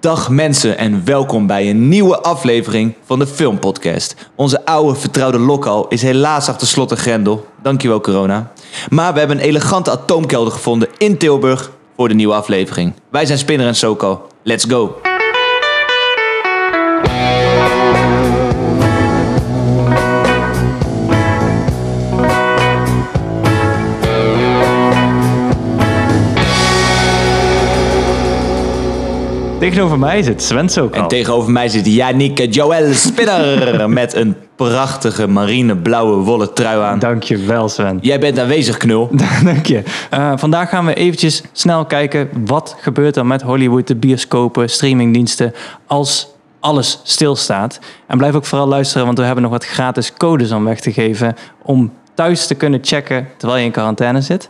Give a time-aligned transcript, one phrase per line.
[0.00, 4.14] Dag mensen en welkom bij een nieuwe aflevering van de Filmpodcast.
[4.34, 7.46] Onze oude vertrouwde lokal is helaas achter slot en grendel.
[7.62, 8.52] Dankjewel corona.
[8.88, 12.92] Maar we hebben een elegante atoomkelder gevonden in Tilburg voor de nieuwe aflevering.
[13.10, 14.26] Wij zijn Spinner en Soko.
[14.42, 15.07] Let's go!
[29.58, 31.02] Tegenover mij zit Sven Sokal.
[31.02, 36.98] En tegenover mij zit Yannick Joel Spinner met een prachtige marineblauwe wollen trui aan.
[36.98, 37.98] Dankjewel Sven.
[38.02, 39.10] Jij bent aanwezig, knul.
[39.44, 39.82] Dank je.
[40.14, 45.54] Uh, vandaag gaan we eventjes snel kijken wat gebeurt er met Hollywood, de bioscopen, streamingdiensten
[45.86, 46.28] als
[46.60, 47.78] alles stilstaat.
[48.06, 50.92] En blijf ook vooral luisteren, want we hebben nog wat gratis codes om weg te
[50.92, 54.48] geven om thuis te kunnen checken terwijl je in quarantaine zit.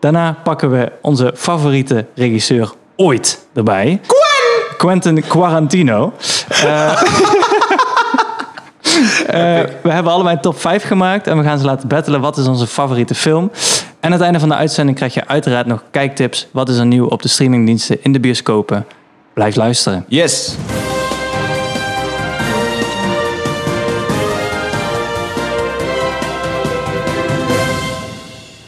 [0.00, 4.00] Daarna pakken we onze favoriete regisseur ooit erbij.
[4.84, 6.12] Quentin Quarantino.
[6.64, 7.02] Uh,
[9.26, 9.34] Uh,
[9.82, 12.20] we hebben allebei een top 5 gemaakt en we gaan ze laten battelen.
[12.20, 13.50] Wat is onze favoriete film?
[13.52, 16.46] En aan het einde van de uitzending krijg je uiteraard nog kijktips.
[16.52, 18.86] Wat is er nieuw op de streamingdiensten in de bioscopen?
[19.34, 20.04] Blijf luisteren.
[20.08, 20.56] Yes.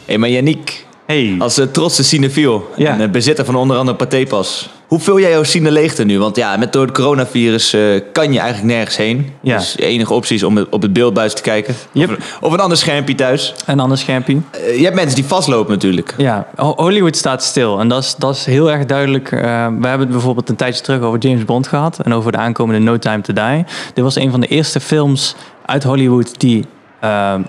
[0.07, 1.35] Hey, maar Yannick, Hey.
[1.39, 2.99] als uh, trotse cinefiel Ja.
[2.99, 4.69] en bezitter van onder andere Pathépas.
[4.93, 6.19] Hoe vul jij jouw cine leegte nu?
[6.19, 7.81] Want ja, met door het coronavirus eh,
[8.13, 9.31] kan je eigenlijk nergens heen.
[9.41, 9.57] Ja.
[9.59, 11.75] Dus de enige optie is om het- op het beeldbuis te kijken.
[11.93, 12.11] Yep.
[12.11, 13.55] Of, of een ander schermpje thuis.
[13.67, 14.37] Een ander schermpje.
[14.51, 16.15] Eh, je hebt mensen die vastlopen natuurlijk.
[16.19, 17.81] Ja, Ho- Hollywood staat stil.
[17.81, 19.33] En dat is, dat is heel erg duidelijk.
[19.33, 21.99] Eh, we hebben het bijvoorbeeld een tijdje terug over James Bond gehad.
[22.01, 23.65] En over de aankomende No Time to Die.
[23.95, 25.35] Dit was een van de eerste films
[25.67, 26.65] uit Hollywood die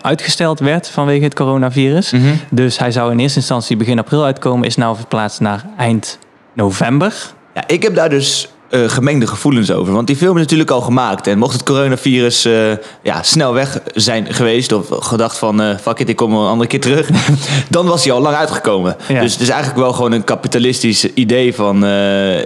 [0.01, 2.11] uitgesteld werd vanwege het coronavirus.
[2.11, 2.23] Mhm.
[2.51, 4.67] Dus hij zou in eerste instantie begin april uitkomen.
[4.67, 6.19] Is nou verplaatst naar eind
[6.53, 7.13] november.
[7.53, 9.93] Ja, ik heb daar dus eh, gemengde gevoelens over.
[9.93, 11.27] Want die film is natuurlijk al gemaakt.
[11.27, 12.71] En mocht het coronavirus eh,
[13.03, 14.71] ja, snel weg zijn geweest...
[14.71, 17.09] of gedacht van, eh fuck it, ik kom een andere keer terug...
[17.69, 18.95] dan was hij al lang uitgekomen.
[19.07, 19.21] Ja.
[19.21, 21.75] Dus het is eigenlijk wel gewoon een kapitalistisch idee van...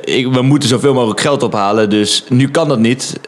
[0.01, 3.19] ik, we moeten zoveel mogelijk geld ophalen, dus nu kan dat niet.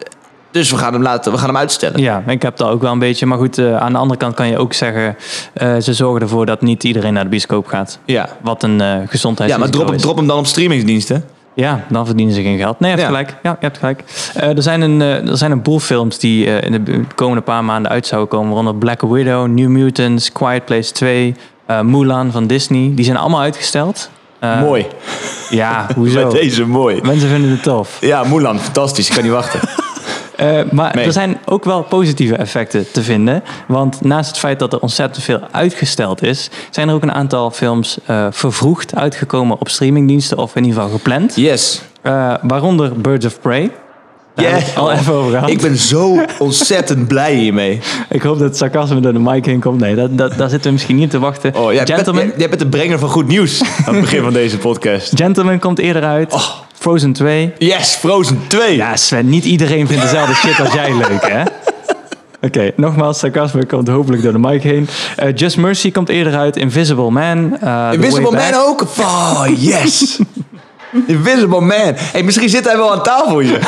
[0.51, 2.01] Dus we gaan hem, laten, we gaan hem uitstellen.
[2.01, 3.25] Ja, ik heb dat ook wel een beetje.
[3.25, 5.15] Maar goed, eh, aan de andere kant kan je ook zeggen...
[5.53, 7.99] eh, ze zorgen ervoor dat niet iedereen naar de bioscoop gaat.
[8.05, 9.53] Ja, Wat een gezondheids.
[9.55, 11.23] ja maar drop, hem- drop hem dan op streamingsdiensten.
[11.53, 12.79] Ja, dan verdienen ze geen geld.
[12.79, 13.15] Nee, je hebt Ja.
[13.17, 13.35] gelijk.
[13.43, 14.03] Ja, je hebt gelijk.
[14.35, 18.07] Er, zijn een, er zijn een boel films die in de komende paar maanden uit
[18.07, 18.47] zouden komen.
[18.47, 22.91] Waaronder Black Widow, New Mutants, Quiet Place 2, eh, Mulan van Disney.
[22.95, 24.09] Die zijn allemaal uitgesteld.
[24.61, 24.85] Mooi.
[25.49, 26.21] Ja, hoezo?
[26.23, 26.99] Met deze mooi.
[27.03, 27.97] Mensen vinden het tof.
[28.01, 29.07] Ja, Mulan, fantastisch.
[29.07, 29.59] Ik kan niet wachten.
[30.39, 31.05] Eh, maar Nee.
[31.05, 33.43] er zijn ook wel positieve effecten te vinden.
[33.67, 37.51] Want naast het feit dat er ontzettend veel uitgesteld is, zijn er ook een aantal
[37.51, 41.35] films eh, vervroegd uitgekomen op streamingdiensten of in ieder geval gepland.
[41.35, 41.81] Yes.
[42.01, 43.71] Eh, waaronder Birds of Prey.
[44.35, 44.57] Ja.
[44.75, 45.49] al even over gehad.
[45.49, 47.79] Ik ben zo ontzettend blij hiermee.
[48.09, 49.79] Ik hoop dat het sarcasme door de mic heen komt.
[49.79, 51.55] Nee, dat, dat, daar zitten we misschien niet te wachten.
[51.55, 54.21] Oh, jij, Gentleman, bent, jij, jij bent de brenger van goed nieuws aan het begin
[54.23, 55.11] van deze podcast.
[55.15, 56.33] Gentleman komt eerder uit.
[56.33, 56.49] Oh.
[56.79, 57.53] Frozen 2.
[57.57, 58.75] Yes, Frozen 2.
[58.75, 61.43] Ja, Sven, niet iedereen vindt dezelfde shit als jij leuk, hè?
[62.47, 64.87] Oké, nogmaals, sarcasme komt hopelijk door de mic heen.
[65.15, 66.55] Eh, Just Mercy komt eerder uit.
[66.57, 67.57] Invisible Man.
[67.59, 68.55] The Invisible Man Back.
[68.55, 68.81] ook?
[68.99, 70.19] Oh, yes.
[71.07, 71.93] Invisible Man.
[71.95, 73.59] Hey, misschien zit hij wel aan tafel hier.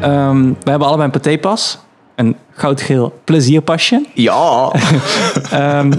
[0.00, 1.78] Ehm, we hebben allebei een patépas.
[2.16, 4.04] Een goudgeel plezierpasje.
[4.14, 4.72] Ja.
[5.50, 5.92] Ehm,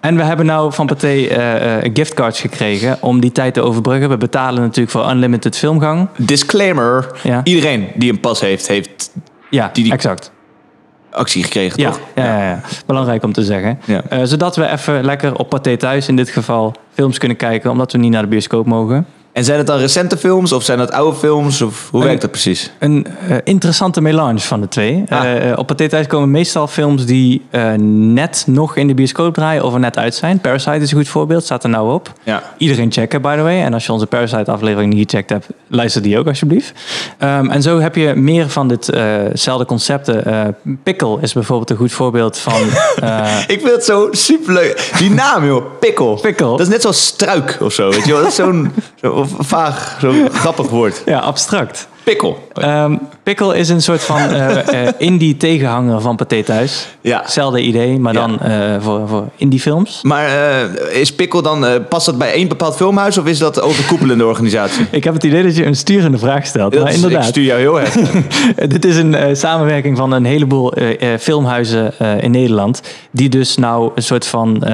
[0.00, 4.08] en we hebben nou van Pathé eh, giftcards gekregen om die tijd te overbruggen.
[4.08, 6.08] We betalen natuurlijk voor unlimited filmgang.
[6.16, 7.10] Disclaimer.
[7.22, 7.40] Ja.
[7.44, 9.10] Iedereen die een pas heeft, heeft
[9.50, 10.32] Ja, Die- die- exact.
[11.10, 12.00] actie gekregen, Ja, toch?
[12.14, 12.60] ja, ja, ja.
[12.86, 13.78] belangrijk om te zeggen.
[14.08, 17.92] Eh, zodat we even lekker op Pathé thuis in dit geval films kunnen kijken, omdat
[17.92, 19.06] we niet naar de bioscoop mogen.
[19.32, 21.62] En zijn het dan recente films of zijn dat oude films?
[21.62, 22.70] Of hoe Een- werkt dat precies?
[22.78, 25.04] Een eh, interessante melange van de twee.
[25.08, 25.24] Ah.
[25.24, 27.42] Eh, eh, op Pathé thuis komen meestal films die
[27.78, 30.40] net nog in de bioscoop draaien of er net uit zijn.
[30.40, 32.12] Parasite is een goed voorbeeld, staat er nou op.
[32.22, 32.42] Ja.
[32.56, 33.62] Iedereen checken, by the way.
[33.62, 36.72] En als je onze Parasite-aflevering niet gecheckt hebt, luister die ook alsjeblieft.
[37.18, 40.56] Ehm, en zo heb je meer van ditzelfde concepten.
[40.82, 42.60] Pickle is bijvoorbeeld een goed voorbeeld van...
[43.54, 44.92] Ik vind het zo superleuk.
[44.98, 45.64] Die naam, joh.
[45.80, 46.18] Pikkel.
[46.22, 46.50] Pikkel.
[46.50, 48.20] Dat is net zoals struik of zo, weet je wel.
[48.20, 51.02] Dat is zo'n zo vaag, zo'n grappig woord.
[51.06, 51.88] ja, abstract.
[52.04, 52.48] Pikkel.
[52.54, 56.88] Ehm Pickle is een soort van eh, eh, indie tegenhanger van Pathé Thuis.
[57.00, 57.20] Ja.
[57.22, 58.20] Hetzelfde idee, maar Ja.
[58.26, 59.98] dan eh, voor, voor indie films.
[60.02, 63.62] Maar eh, is Pikkel dan, past dat bij één bepaald filmhuis of is dat een
[63.62, 64.86] overkoepelende organisatie?
[64.90, 66.72] Ik heb het idee dat je een sturende vraag stelt.
[66.72, 67.94] Dat maar is- inderdaad, Ik stuur jou heel erg.
[68.74, 72.82] dit is een eh, samenwerking van een heleboel eh, eh, filmhuizen eh, in Nederland.
[73.10, 74.64] Die dus nou een soort van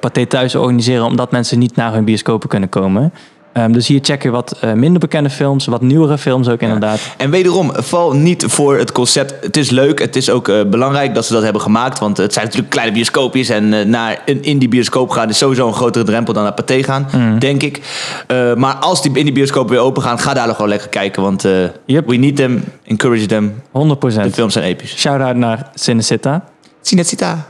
[0.00, 3.12] Pathé Thuis organiseren, omdat mensen niet naar hun bioscopen kunnen komen.
[3.52, 7.00] Ehm, dus hier checken wat eh, minder bekende films, wat nieuwere films ook inderdaad.
[7.16, 9.34] En wederom, val niet voor het concept.
[9.40, 11.98] Het is leuk, het is ook eh, belangrijk dat ze dat hebben gemaakt.
[11.98, 13.48] Want het zijn natuurlijk kleine bioscoopjes.
[13.48, 16.82] En eh, naar een indie bioscoop gaan is sowieso een grotere drempel dan naar Pathé
[16.82, 17.38] gaan, Mm.
[17.38, 17.80] denk ik.
[18.26, 21.22] Eh, maar als die indie bioscopen weer open gaan, ga daar nog gewoon lekker kijken.
[21.22, 21.52] Want eh,
[21.84, 22.06] Yep.
[22.06, 23.62] we need them, encourage them.
[23.72, 24.24] 100%.
[24.26, 24.98] De films zijn episch.
[24.98, 26.44] Shout-out naar Cinecita.
[26.82, 27.46] Cinecita.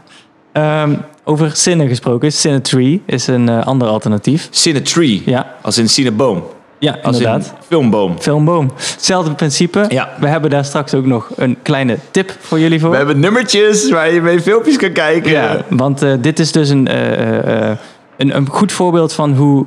[0.52, 0.94] Ehm
[1.28, 4.48] over Cine gesproken, Cinetree is een eh, ander alternatief.
[4.50, 5.22] Cinetree.
[5.24, 6.44] Ja, Als in cineboom.
[6.78, 7.44] ja Als inderdaad.
[7.44, 8.20] in filmboom.
[8.20, 8.72] Filmboom.
[8.76, 9.84] Hetzelfde principe.
[9.88, 10.08] Ja.
[10.20, 12.90] We hebben daar straks ook nog een kleine tip voor jullie voor.
[12.90, 15.30] We hebben nummertjes waar je mee filmpjes kan kijken.
[15.30, 17.68] Ja, want eh, dit is dus een, eh,
[18.16, 19.66] een, een goed voorbeeld van hoe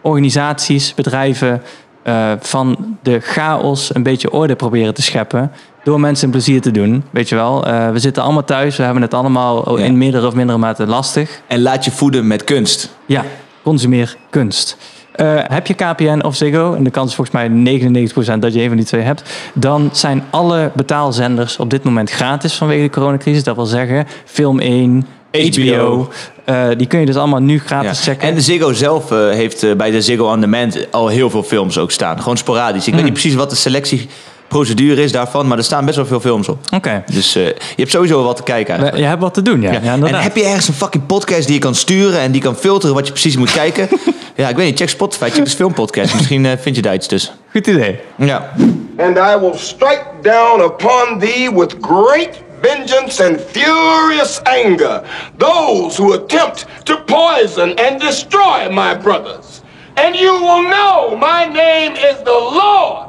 [0.00, 1.62] organisaties, bedrijven
[2.02, 5.52] eh, van de chaos een beetje orde proberen te scheppen.
[5.84, 7.04] Door mensen een plezier te doen.
[7.10, 9.84] Weet je wel, Eh, we zitten allemaal thuis, we hebben het allemaal Ja.
[9.84, 11.40] in meerdere of mindere mate lastig.
[11.46, 12.96] En laat je voeden met kunst.
[13.06, 13.24] Ja,
[13.62, 14.76] consumeer kunst.
[15.12, 18.60] Eh, heb je KPN of Ziggo, en de kans is volgens mij 99% dat je
[18.62, 19.22] een van die twee hebt,
[19.54, 23.44] dan zijn alle betaalzenders op dit moment gratis vanwege de coronacrisis.
[23.44, 26.08] Dat wil zeggen, Film 1, HBO,
[26.44, 28.12] eh, die kun je dus allemaal nu gratis Ja.
[28.12, 28.28] checken.
[28.28, 31.42] En de Ziggo zelf eh, heeft eh, bij de Ziggo On Demand al heel veel
[31.42, 32.18] films ook staan.
[32.18, 32.86] Gewoon sporadisch.
[32.86, 36.20] Ik weet niet precies wat de selectieprocedure is daarvan, maar er staan best wel veel
[36.20, 36.58] films op.
[36.74, 39.02] Oké, Dus eh, je hebt sowieso wat te kijken eigenlijk.
[39.02, 39.72] je hebt wat te doen, ja.
[39.82, 39.92] ja.
[39.92, 42.94] en heb je ergens een fucking podcast die je kan sturen en die kan filteren
[42.94, 43.88] wat je precies moet kijken?
[44.36, 44.78] ja, ik weet niet.
[44.78, 46.14] Check Spotify, check de filmpodcast.
[46.14, 47.32] Misschien eh, vind je daar iets tussen.
[47.52, 47.98] Goed idee.
[48.16, 48.52] Ja.
[48.98, 52.28] And I will strike down upon thee with great
[52.62, 55.02] vengeance and furious anger
[55.38, 59.62] those who attempt to poison and destroy my brothers.
[59.94, 63.06] And you will know my name is the Lord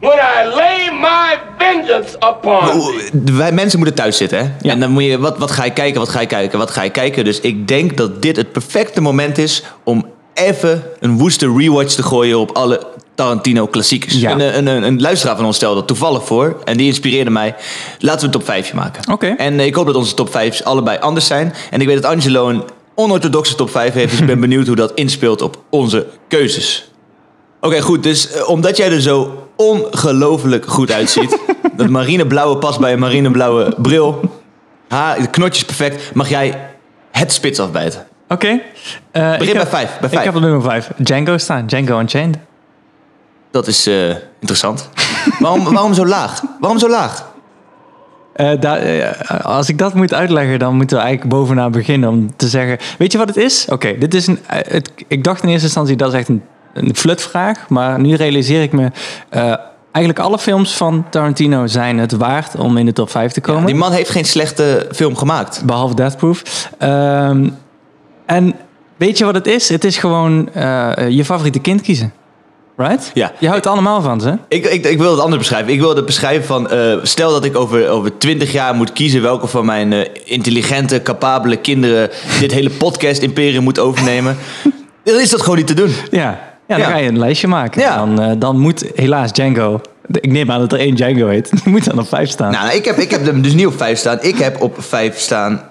[0.00, 2.82] when I lay my vengeance upon.
[3.36, 4.44] Wij mensen moeten thuis zitten, hè?
[4.60, 4.72] Ja.
[4.72, 6.82] En dan moet je, wat, wat ga je kijken, wat ga je kijken, wat ga
[6.82, 7.24] je kijken?
[7.24, 12.02] Dus ik denk dat dit het perfecte moment is om even een woeste rewatch te
[12.02, 14.14] gooien op alle Tarantino klassiekers.
[14.14, 14.30] Ja.
[14.32, 17.54] Een, een, een, een luisteraar van ons stelde dat toevallig voor en die inspireerde mij.
[17.98, 19.12] Laten we een top 5 maken.
[19.12, 19.26] Oké.
[19.36, 21.54] En eh, ik hoop dat onze top 5 allebei anders zijn.
[21.70, 22.62] En ik weet dat Angelo een
[22.94, 26.90] onorthodoxe top 5 heeft, dus ik ben benieuwd hoe dat inspeelt op onze keuzes.
[27.60, 28.02] Oké, goed.
[28.02, 31.38] Dus eh, omdat jij er zo ongelooflijk goed uitziet.
[31.76, 34.20] dat marineblauwe past bij een marineblauwe bril.
[34.88, 36.14] Haar, de knotjes perfect.
[36.14, 36.60] Mag jij
[37.10, 38.06] het spits afbijten?
[38.28, 38.46] Oké.
[39.10, 39.68] Eh, ik bij heb- vijf,
[40.00, 40.24] bij Ik vijf.
[40.24, 41.66] heb op nummer 5 Django staan.
[41.66, 42.38] Django Unchained.
[43.54, 44.08] Dat is eh,
[44.40, 44.88] interessant.
[45.40, 46.42] waarom, waarom zo laag?
[46.60, 47.32] Waarom zo laag?
[48.32, 52.48] Eh, eh, als ik dat moet uitleggen, dan moeten we eigenlijk bovenaan beginnen om te
[52.48, 52.78] zeggen...
[52.98, 53.66] Weet je wat het is?
[53.68, 54.38] Oké, dit is een...
[54.46, 56.42] het, ik dacht in eerste instantie, dat is echt een,
[56.72, 57.68] een flutvraag.
[57.68, 58.90] Maar nu realiseer ik me...
[59.90, 63.66] eigenlijk alle films van Tarantino zijn het waard om in de top 5 te komen.
[63.66, 65.62] Die man heeft geen slechte film gemaakt.
[65.64, 66.70] Behalve Death Proof.
[66.78, 67.48] Ehm,
[68.26, 68.54] en
[68.96, 69.68] weet je wat het is?
[69.68, 70.48] Het is gewoon
[71.08, 72.12] je favoriete kind kiezen.
[72.76, 73.10] Right?
[73.14, 73.32] Ja.
[73.38, 74.38] Je houdt er allemaal van, ze.
[74.48, 75.72] Ik, ik, ik wil het anders beschrijven.
[75.72, 76.70] Ik wil het beschrijven van...
[76.70, 79.22] eh, stel dat ik over, over 20 jaar moet kiezen...
[79.22, 82.10] welke van mijn eh, intelligente, capabele kinderen...
[82.40, 84.36] dit hele podcast-imperium moet overnemen.
[85.04, 85.90] Dan is dat gewoon niet te doen.
[86.10, 86.20] Ja.
[86.20, 86.84] Ja, dan Ja.
[86.84, 87.80] ga je een lijstje maken.
[87.82, 87.96] Ja.
[87.96, 89.80] Dan, eh, dan moet helaas Django...
[90.10, 91.50] Ik neem aan dat er één Django heet.
[91.64, 92.52] Die moet dan op vijf staan.
[92.52, 94.18] Nou, ik heb, ik heb hem dus niet op 5 staan.
[94.20, 95.70] Ik heb op 5 staan...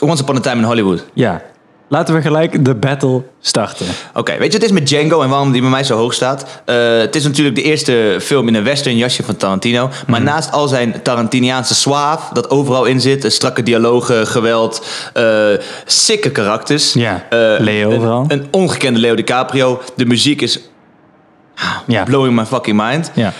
[0.00, 1.04] Once Upon a Time in Hollywood.
[1.14, 1.42] Ja.
[1.90, 3.86] Laten we gelijk de battle starten.
[4.14, 6.44] Oké, weet je, het is met Django en waarom die bij mij zo hoog staat.
[6.64, 9.90] Eh, het is natuurlijk de eerste film in een western jasje van Tarantino.
[10.06, 10.28] Maar Mhm.
[10.30, 15.48] naast al zijn Tarantiniaanse suave, dat overal in zit, strakke dialogen, geweld, eh
[15.86, 16.92] sikke karakters.
[16.92, 18.24] Ja, Eh, Leo een.
[18.28, 19.80] Een ongekende Leo DiCaprio.
[19.96, 20.60] De muziek is
[21.86, 22.04] Ja.
[22.04, 23.10] blowing my fucking mind.
[23.14, 23.32] ja.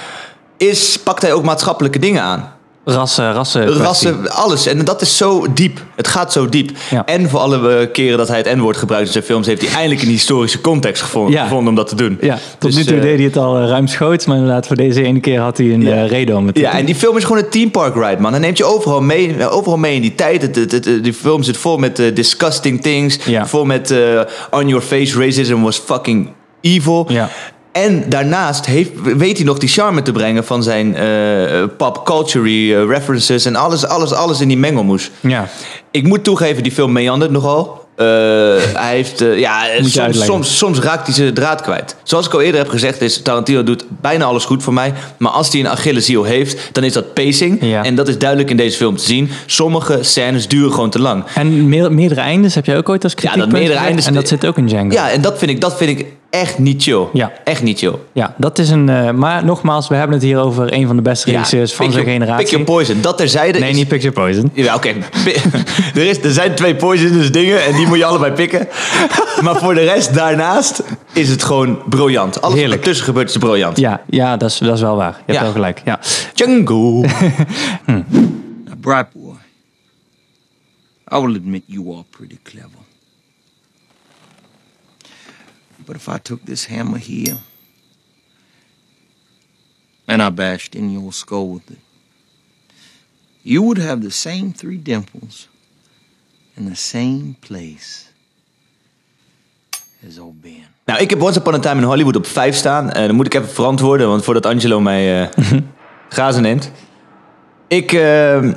[0.57, 2.53] Is, pakt hij ook maatschappelijke dingen aan?
[2.95, 3.63] Rassen, rassen.
[3.65, 3.83] kwestie.
[3.85, 4.67] Rassen, alles.
[4.67, 5.81] En dat is zo diep.
[5.97, 6.71] Het gaat zo diep.
[6.91, 7.05] Ja.
[7.07, 9.47] En voor alle eh, keren dat hij het N-woord gebruikt in zijn films...
[9.47, 11.43] heeft hij eindelijk een historische context gevonden, Ja.
[11.43, 12.19] gevonden om dat te doen.
[12.21, 14.27] Ja, tot Dus, nu toe eh, deed hij het al eh, ruimschoots.
[14.27, 16.05] Maar inderdaad, voor deze ene keer had hij een Ja.
[16.05, 16.81] reden om het te Ja, doen.
[16.81, 18.31] en die film is gewoon een theme park ride, man.
[18.31, 20.43] Hij neemt je overal mee, overal mee in die tijd.
[20.43, 23.19] Het, het, het- die film zit vol met disgusting things.
[23.25, 23.47] Ja.
[23.47, 23.95] Vol met
[24.51, 26.29] on your face racism was fucking
[26.61, 27.07] evil.
[27.09, 27.29] Ja.
[27.73, 31.05] En daarnaast heeft, weet hij nog die charme te brengen van zijn eh,
[31.77, 35.11] pop culture eh, references en alles, alles, alles in die mengelmoes.
[35.21, 35.49] Ja.
[35.91, 37.87] Ik moet toegeven, die film meandert nogal.
[37.97, 41.97] Hij heeft, ja, soms, soms, soms raakt hij zijn draad kwijt.
[42.03, 44.93] Zoals ik al eerder heb gezegd, is Tarantino doet bijna alles goed voor mij.
[45.19, 47.59] Maar als hij een Achilleshiel heeft, dan is dat pacing.
[47.61, 47.85] Ja.
[47.85, 49.31] En dat is duidelijk in deze film te zien.
[49.47, 51.25] Sommige scènes duren gewoon te lang.
[51.35, 53.53] En meer- meerdere eindes heb jij ook ooit als kritiek.
[53.53, 54.95] meerdere eindes- En dat zit ook in Django.
[54.95, 57.07] Ja, en dat vind ik, dat vind ik echt niet chill.
[57.13, 57.33] Ja.
[57.45, 57.95] Echt niet chill.
[58.13, 58.89] Ja, dat is een.
[58.89, 61.95] eh, maar nogmaals, we hebben het hier over een van de beste regisseurs van pick
[61.95, 62.45] zijn your- generatie.
[62.45, 63.01] Pick your poison.
[63.01, 64.51] Dat terzijde nee, is- niet Picture Poison.
[64.55, 64.89] Ja, oké.
[65.95, 68.69] Er, is, er zijn twee poisonous dingen en die moet je allebei pikken.
[69.45, 70.83] Maar voor de rest daarnaast
[71.13, 72.41] is het gewoon briljant.
[72.41, 72.71] Alles Heerlijk.
[72.77, 73.79] wat ertussen gebeurt is briljant.
[73.79, 75.11] Ja, ja dat, is, dat is wel waar.
[75.27, 75.43] Je hebt Ja.
[75.43, 75.83] wel gelijk.
[75.85, 76.01] Ja.
[76.35, 77.01] Django.
[77.87, 78.03] Now,
[78.81, 79.35] Bright Boy,
[81.13, 82.78] I will admit you are pretty clever.
[85.89, 87.37] But if I took this hammer here
[90.07, 91.79] and I bashed in your skull with it,
[93.43, 95.49] you would have the same three dimples
[96.57, 98.05] in the same place
[100.09, 100.67] as old Ben.
[100.85, 102.91] Nou, ik heb Once Upon a Time in Hollywood op 5 staan.
[102.91, 105.29] En dan moet ik even verantwoorden, want voordat Angelo mij eh
[106.09, 106.71] grazen neemt.
[107.69, 108.53] Ik, eh,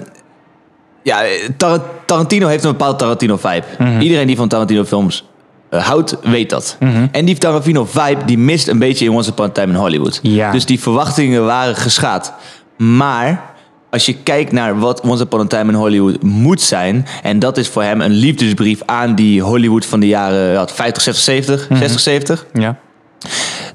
[1.04, 1.24] ja,
[1.58, 3.66] Tar- Tarantino heeft een bepaald Tarantino-vibe.
[4.00, 5.26] Iedereen die van Tarantino-films
[5.72, 6.78] eh, houdt, weet dat.
[7.12, 10.20] En die Tarantino-vibe, die mist een beetje in Once Upon a Time in Hollywood.
[10.22, 10.52] Ja.
[10.52, 12.34] Dus die verwachtingen waren geschaad.
[12.78, 13.50] Maar...
[13.90, 17.06] Als je kijkt naar wat Once Upon a Time in Hollywood moet zijn...
[17.24, 21.02] en dat is voor hem een liefdesbrief aan die Hollywood van de jaren wat, 50,
[21.02, 22.80] 60, 70, 60, 70 Ja.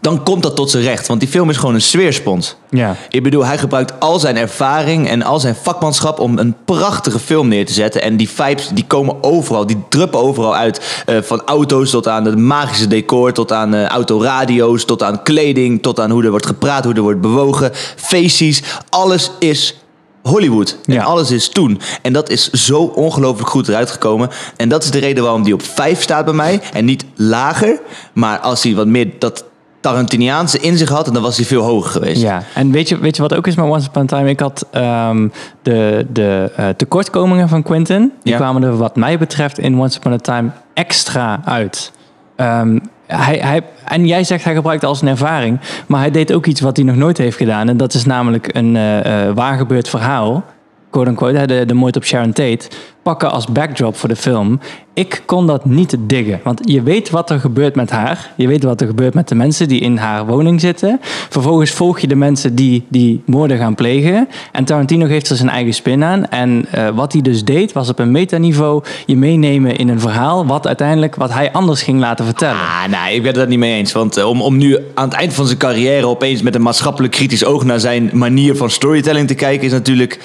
[0.00, 1.06] Dan komt dat tot zijn recht.
[1.06, 2.56] Want die film is gewoon een sfeerspons.
[2.70, 2.96] Ja.
[3.08, 7.48] Ik bedoel, hij gebruikt al zijn ervaring en al zijn vakmanschap om een prachtige film
[7.48, 8.02] neer te zetten.
[8.02, 11.02] En die vibes die komen overal, die druppen overal uit.
[11.06, 15.82] Eh, van auto's tot aan het magische decor, tot aan eh, autoradio's, tot aan kleding,
[15.82, 17.70] tot aan hoe er wordt gepraat, hoe er wordt bewogen.
[17.96, 19.76] Feestjes, alles is
[20.22, 20.76] Hollywood.
[20.84, 21.02] En Ja.
[21.04, 21.80] alles is toen.
[22.02, 24.30] En dat is zo ongelooflijk goed eruit gekomen.
[24.56, 26.60] En dat is de reden waarom die op 5 staat bij mij.
[26.72, 27.80] En niet lager.
[28.12, 29.44] Maar als hij wat meer dat
[29.86, 32.20] Tarantiniaanse in zich had, dan was hij veel hoger geweest.
[32.20, 34.28] Ja, en weet je, weet je wat ook is met Once Upon a Time?
[34.28, 35.28] Ik had ehm,
[35.62, 38.12] de, de eh, tekortkomingen van Quentin.
[38.22, 38.38] Die Ja.
[38.38, 41.92] kwamen er wat mij betreft in Once Upon a Time extra uit.
[42.36, 45.60] Ehm, hij, hij, en jij zegt hij gebruikt als een ervaring.
[45.86, 47.68] Maar hij deed ook iets wat hij nog nooit heeft gedaan.
[47.68, 50.44] En dat is namelijk een eh, eh, waargebeurd verhaal.
[50.90, 52.68] Quote unquote, de, de moord op Sharon Tate.
[53.06, 54.60] Pakken als backdrop voor de film.
[54.96, 56.40] Ik kon dat niet diggen.
[56.44, 58.30] Want je weet wat er gebeurt met haar.
[58.36, 60.98] Je weet wat er gebeurt met de mensen die in haar woning zitten.
[61.28, 64.28] Vervolgens volg je de mensen die die moorden gaan plegen.
[64.52, 66.28] En Tarantino geeft er zijn eigen spin aan.
[66.28, 70.46] En eh, wat hij dus deed, was op een metaniveau je meenemen in een verhaal.
[70.46, 72.60] Wat uiteindelijk, wat hij anders ging laten vertellen.
[72.60, 73.92] Ah, nee, ik ben het niet mee eens.
[73.92, 77.12] Want eh, om, om nu aan het eind van zijn carrière opeens met een maatschappelijk
[77.12, 80.20] kritisch oog naar zijn manier van storytelling te kijken, is natuurlijk.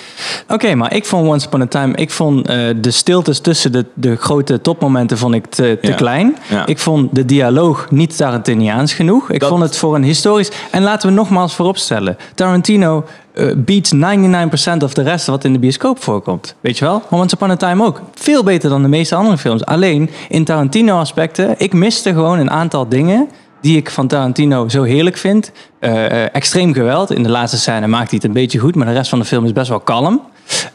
[0.48, 3.86] Oké, maar ik vond Once Upon a Time, ik vond eh, de stiltes tussen de,
[3.94, 5.96] de grote topmomenten vond ik te, te Ja.
[5.96, 6.38] klein.
[6.50, 6.66] Ja.
[6.66, 9.30] Ik vond de dialoog niet Tarantiniaans genoeg.
[9.32, 10.52] Ik Dat- vond het voor een historisch...
[10.72, 12.18] En laten we nogmaals vooropstellen.
[12.36, 16.56] Tarantino eh beats 99% of de rest wat in de bioscoop voorkomt.
[16.62, 17.02] Weet je wel?
[17.10, 18.02] Once Upon a Time ook.
[18.16, 19.66] Veel beter dan de meeste andere films.
[19.66, 23.30] Alleen, in Tarantino aspecten, ik miste gewoon een aantal dingen
[23.62, 25.52] die ik van Tarantino zo heerlijk vind.
[25.80, 27.12] Eh, extreem geweld.
[27.12, 29.26] In de laatste scène maakt hij het een beetje goed, maar de rest van de
[29.26, 30.22] film is best wel kalm.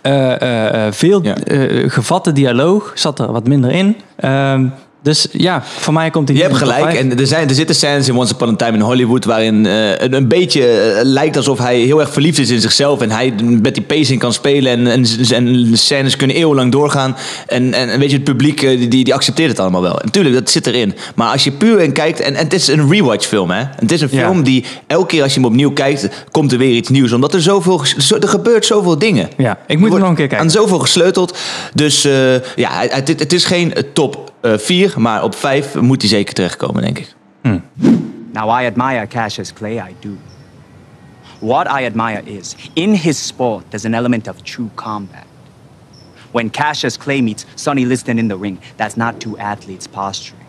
[0.00, 1.34] Eh, eh, eh, veel Ja.
[1.88, 3.96] gevatte dialoog zat er wat minder in.
[4.16, 4.66] Ehm,
[5.02, 6.94] dus ja, voor mij komt hij Je hebt in gelijk.
[6.94, 9.72] En er, zijn, er zitten scènes in Once Upon a Time in Hollywood waarin eh,
[9.74, 13.00] het een beetje eh, lijkt alsof hij heel erg verliefd is in zichzelf.
[13.00, 14.72] En hij met die pacing kan spelen.
[14.72, 17.16] En, en, en de scènes kunnen eeuwenlang doorgaan.
[17.46, 19.98] En, en, weet je, het publiek eh, die, die accepteert het allemaal wel.
[20.04, 20.94] Natuurlijk, dat zit erin.
[21.14, 22.20] Maar als je puur en kijkt.
[22.20, 23.64] En, en het is een rewatch film, hè?
[23.76, 24.26] Het is een Ja.
[24.26, 27.12] film die elke keer als je hem opnieuw kijkt, komt er weer iets nieuws.
[27.12, 27.82] Omdat er zoveel.
[27.98, 29.28] Zo, er gebeurt zoveel dingen.
[29.36, 30.46] Ja, ik moet Er nog een keer kijken.
[30.46, 31.38] Aan zoveel gesleuteld.
[31.74, 32.02] Dus
[32.56, 36.98] ja, het, het, is geen top 4, maar op 5 moet hij zeker terechtkomen, denk
[36.98, 37.14] ik.
[38.32, 40.10] Now, I admire Cassius Clay, I do.
[41.38, 45.24] What I admire is, in his sport, there's an element of true combat.
[46.30, 50.46] When Cassius Clay meets Sonny Liston in the ring, that's not two athletes posturing.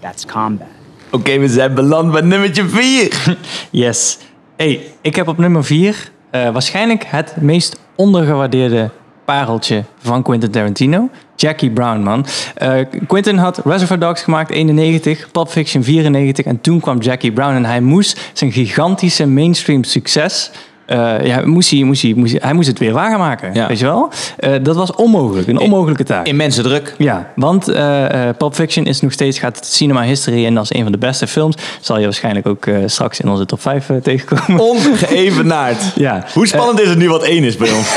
[0.00, 0.68] That's combat.
[1.10, 3.36] Oké, we zijn beland bij nummertje 4.
[3.70, 4.18] Yes.
[4.56, 8.90] Hey, ik heb op nummer 4 waarschijnlijk het meest ondergewaardeerde
[9.24, 11.10] pareltje van Quentin Tarantino.
[11.40, 12.26] Jackie Brown, man.
[12.54, 12.70] Eh,
[13.06, 17.64] Quentin had Reservoir Dogs gemaakt, 91, Pulp Fiction 94 en toen kwam Jackie Brown en
[17.64, 20.50] hij moest zijn gigantische mainstream succes...
[20.86, 23.66] eh, ja, moest hij, moest hij, moest hij, hij moest het weer waarmaken, Ja.
[23.68, 24.08] weet je wel?
[24.38, 26.26] Eh, dat was onmogelijk, een onmogelijke taak.
[26.26, 26.94] Immense druk.
[26.98, 30.92] Ja, want eh, Pulp Fiction is nog steeds, gaat cinema history en als een van
[30.92, 31.56] de beste films.
[31.80, 34.64] Zal je waarschijnlijk ook straks in onze top 5 tegenkomen.
[34.64, 35.76] Ongeëvenaard.
[35.94, 36.24] Ja.
[36.34, 37.96] Hoe spannend is het nu wat 1 is bij ons?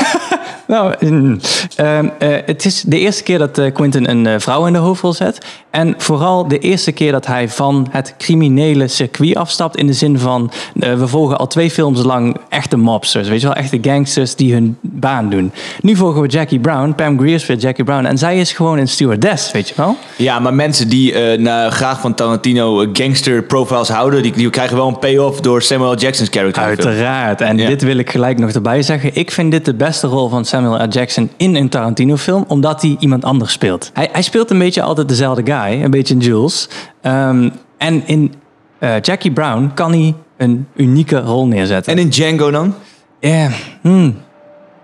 [0.66, 1.38] Nou, mm,
[1.76, 4.78] ehm, eh, het is de eerste keer dat eh, Quentin een eh, vrouw in de
[4.78, 5.38] hoofdrol zet.
[5.70, 9.76] En vooral de eerste keer dat hij van het criminele circuit afstapt.
[9.76, 13.28] In de zin van, we volgen al twee films lang echte mobsters.
[13.28, 15.52] Weet je wel, echte gangsters die hun baan doen.
[15.80, 16.92] Nu volgen we Jackie Brown.
[16.96, 18.04] Pam Grier speelt Jackie Brown.
[18.04, 19.96] En zij is gewoon een stewardess, weet je wel.
[20.16, 24.88] Ja, maar mensen die nou, graag van Tarantino gangster profiles houden, die, die krijgen wel
[24.88, 25.96] een payoff door Samuel.
[25.96, 26.62] Jackson's character.
[26.62, 27.40] Uiteraard.
[27.40, 27.68] En Ja.
[27.68, 29.10] dit wil ik gelijk nog erbij zeggen.
[29.14, 30.86] Ik vind dit de beste rol van Samuel L.
[30.88, 33.90] Jackson in een Tarantino-film, omdat hij iemand anders speelt.
[33.92, 36.68] Hij, hij speelt een beetje altijd dezelfde guy, een beetje een Jules.
[37.00, 38.34] Ehm, en in
[38.78, 41.92] eh, Jackie Brown kan hij een unieke rol neerzetten.
[41.92, 42.74] En in Django dan?
[43.20, 43.48] Ja,
[43.80, 44.16] hmm.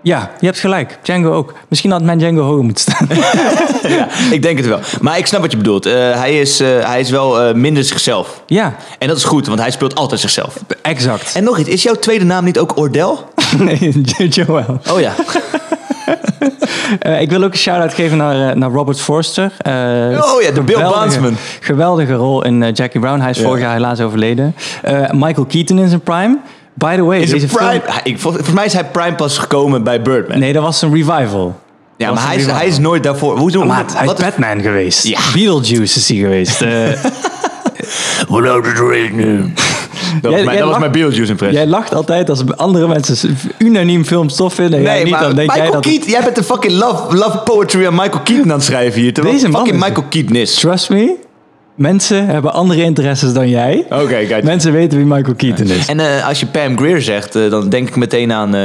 [0.01, 0.99] ja, je hebt gelijk.
[1.01, 1.53] Django ook.
[1.67, 3.07] Misschien had mijn Django hoger moeten staan.
[3.97, 4.79] ja, ik denk het wel.
[5.01, 5.85] Maar ik snap wat je bedoelt.
[5.85, 8.43] Eh, hij, is, eh, hij is wel minder zichzelf.
[8.45, 10.63] ja, En dat is goed, want hij speelt altijd zichzelf.
[10.81, 11.35] exact.
[11.35, 13.15] En nog iets, is jouw tweede naam niet ook Ordell?
[14.17, 14.79] nee, Joel.
[14.91, 15.11] Oh ja.
[16.99, 19.51] Eh, ik wil ook een shout-out geven naar, eh, naar Robert Forster.
[19.57, 19.71] Eh,
[20.35, 21.35] Oh ja, de Bill Bondsman.
[21.59, 23.19] Geweldige rol in Jackie Brown.
[23.19, 23.43] Hij is Ja.
[23.43, 24.55] vorig jaar helaas overleden.
[25.11, 26.37] Michael Keaton in zijn prime.
[26.73, 27.71] By the way, Is deze prime?
[27.71, 27.83] film...
[28.03, 30.39] Ik, vol- volgens mij is hij prime pas gekomen bij Birdman.
[30.39, 31.59] Nee, dat was een revival.
[31.97, 32.59] ja, Dat maar hij is, revival.
[32.59, 33.37] hij is nooit daarvoor.
[33.37, 35.07] Hoe, hoe, Maat, hij is Batman geweest.
[35.07, 35.19] Ja.
[35.33, 36.59] Beetlejuice is hij geweest.
[38.29, 39.53] Without the rain.
[40.13, 41.57] Dat, was Jij- mijn, jij dat was lacht- mijn Beetlejuice impressie.
[41.59, 44.81] jij lacht altijd als andere mensen unaniem films tof vinden.
[44.81, 45.83] Nee, niet, maar dan denk Michael jij dat...
[45.85, 49.13] Keaton, jij bent de fucking love, love poetry aan Michael Keaton aan het schrijven hier.
[49.13, 50.53] Terwijl Deze fucking Michael Keaton is.
[50.55, 51.15] Trust me,
[51.79, 53.85] mensen hebben andere interesses dan jij.
[53.89, 54.43] Oké, kijk.
[54.43, 55.87] Mensen weten wie Michael Keaton is.
[55.87, 58.61] En eh, als je Pam Grier zegt, eh, dan denk ik meteen aan eh,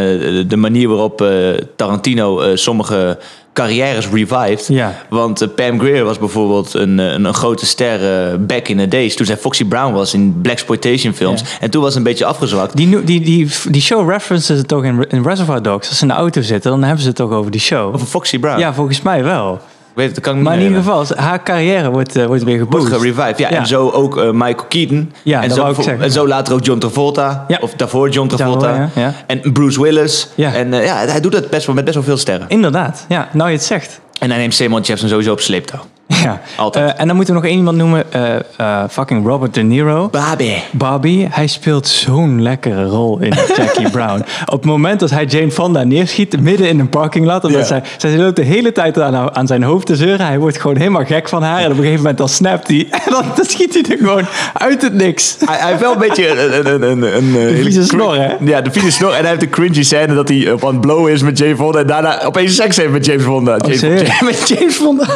[0.46, 1.28] de manier waarop eh,
[1.76, 3.18] Tarantino eh, sommige
[3.52, 4.66] carrières revived.
[4.68, 4.94] Ja.
[5.08, 8.00] Want Pam Grier was bijvoorbeeld een, een, een grote ster
[8.46, 9.16] back in the days.
[9.16, 11.40] Toen zij Foxy Brown was in Blaxploitation films.
[11.40, 11.46] Ja.
[11.60, 12.76] En toen was het een beetje afgezwakt.
[12.76, 15.88] Die, die, die, die show references het toch in, in Reservoir Dogs.
[15.88, 17.94] Als ze in de auto zitten, dan hebben ze het toch over die show.
[17.94, 18.58] Over Foxy Brown.
[18.58, 19.60] Ja, volgens mij wel.
[19.94, 22.26] Ik weet het, dat kan ik me Maar in ieder geval, haar carrière wordt, eh,
[22.26, 22.88] wordt weer geboost.
[22.88, 23.38] Wordt gerevived.
[23.38, 23.58] Ja, Ja.
[23.58, 25.12] En zo ook eh, Michael Keaton.
[25.22, 26.04] Ja, en, dat zo, zeggen.
[26.04, 27.44] en zo later ook John Travolta.
[27.48, 27.58] Ja.
[27.60, 28.76] Of daarvoor John Travolta.
[28.76, 29.14] Daarvoor, ja.
[29.26, 30.28] En Bruce Willis.
[30.34, 30.54] Ja.
[30.54, 32.48] En eh, ja, hij doet dat best wel met best wel veel sterren.
[32.48, 34.00] Inderdaad, ja, nou je het zegt.
[34.18, 35.80] En hij neemt Samuel Jackson sowieso op sleeptouw.
[36.24, 36.40] Ja.
[36.56, 36.92] Altijd.
[36.94, 38.12] Eh, en dan moeten we nog één iemand noemen.
[38.12, 40.08] eh, eh, fucking Robert De Niro.
[40.10, 40.52] Bobby.
[40.70, 44.24] Bobby, hij speelt zo'n lekkere rol in Jackie Brown.
[44.46, 47.66] Op het moment dat hij Jane Fonda neerschiet, midden in een parking lot, omdat Ja.
[47.66, 50.26] zij, zij loopt de hele tijd aan, aan zijn hoofd te zeuren.
[50.26, 51.58] Hij wordt gewoon helemaal gek van haar.
[51.58, 52.86] En op een gegeven moment dan snapt hij.
[53.04, 55.36] En dan, dan schiet hij er gewoon uit het niks.
[55.44, 56.66] Hij, hij heeft wel een beetje een...
[56.66, 58.34] een, een, een, een De vieze snor, hè?
[58.40, 59.12] Ja, de vieze snor.
[59.12, 61.56] En hij heeft een cringy scène dat hij op aan het blowen is met Jane
[61.56, 61.78] Fonda.
[61.78, 63.56] En daarna opeens seks heeft met James Fonda.
[63.56, 64.20] James, serieus?
[64.20, 65.06] met James Fonda.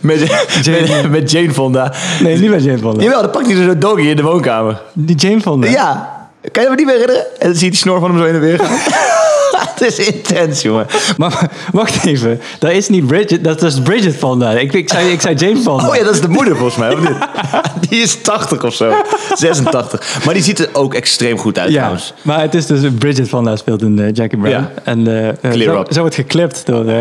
[0.00, 0.18] Met,
[0.62, 1.92] Jane- met, met Jane Fonda.
[2.22, 3.02] Nee, niet bij Jane Fonda.
[3.02, 4.80] Jawel, dan pakt hij zo'n doggy in de woonkamer.
[4.92, 5.68] Die Jane Fonda.
[5.68, 6.16] Ja.
[6.52, 7.24] Kan je me niet meer herinneren?
[7.38, 8.78] En dan zie je die snor van hem zo in de weer gaan.
[9.74, 10.86] Het is intens, jongen.
[11.16, 14.50] Maar wacht even, dat is niet Bridget, dat is Bridget Fonda.
[14.50, 15.88] Ik, ik, zei, ik zei Jane Fonda.
[15.88, 17.18] Oh ja, dat is de moeder volgens mij, of niet?
[17.88, 18.92] Die is 80 of zo.
[19.34, 20.24] 86.
[20.24, 22.12] Maar die ziet er ook extreem goed uit Ja, trouwens.
[22.22, 24.54] maar het is dus Bridget Fonda speelt in eh, Jackie Brown.
[24.54, 24.72] Ja.
[24.84, 25.02] En
[25.50, 25.86] Clear zo, up.
[25.92, 26.84] zo wordt geklipt door,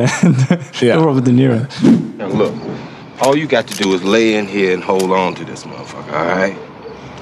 [0.80, 0.94] Ja.
[0.96, 1.56] door Robert De Niro.
[2.18, 2.52] Now look,
[3.18, 6.16] all you got to do is lay in here and hold on to this motherfucker,
[6.18, 6.54] all right?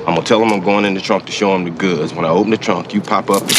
[0.08, 2.14] I'm gonna tell him I'm going in the trunk to show him the goods.
[2.14, 3.52] When I open the trunk, you pop up and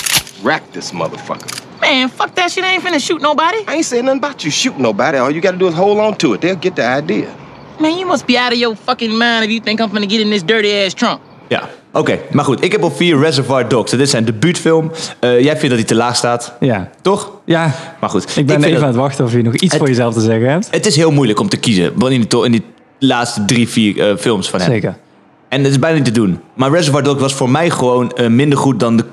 [0.42, 1.64] rack this motherfucker.
[1.80, 2.64] Man, fuck that shit.
[2.64, 3.58] I ain't finna shoot nobody.
[3.68, 5.18] I ain't saying nothing about you shooting nobody.
[5.18, 6.40] All you gotta do is hold on to it.
[6.40, 7.26] They'll get the idea.
[7.78, 10.20] Man, you must be out of your fucking mind if you think I'm finna get
[10.20, 11.18] in this dirty ass trunk.
[11.48, 12.18] Ja, oké.
[12.32, 13.90] Maar goed, ik heb op 4 Reservoir Dogs.
[13.90, 14.90] Dit is zijn debuutfilm.
[15.20, 16.90] Eh, jij vindt dat hij te laag staat, Ja.
[17.02, 17.32] toch?
[17.44, 18.36] Ja, Maar goed.
[18.36, 20.20] ik ben even dat- aan het wachten of je nog iets Het- voor jezelf te
[20.20, 20.68] zeggen hebt.
[20.70, 22.64] Het is heel moeilijk om te kiezen in die, to- in die
[22.98, 24.70] laatste drie, vier eh, films van hem.
[24.70, 24.96] Zeker.
[25.48, 26.40] En het is bijna niet te doen.
[26.54, 29.04] Maar Reservoir Dogs was voor mij gewoon eh, minder goed dan de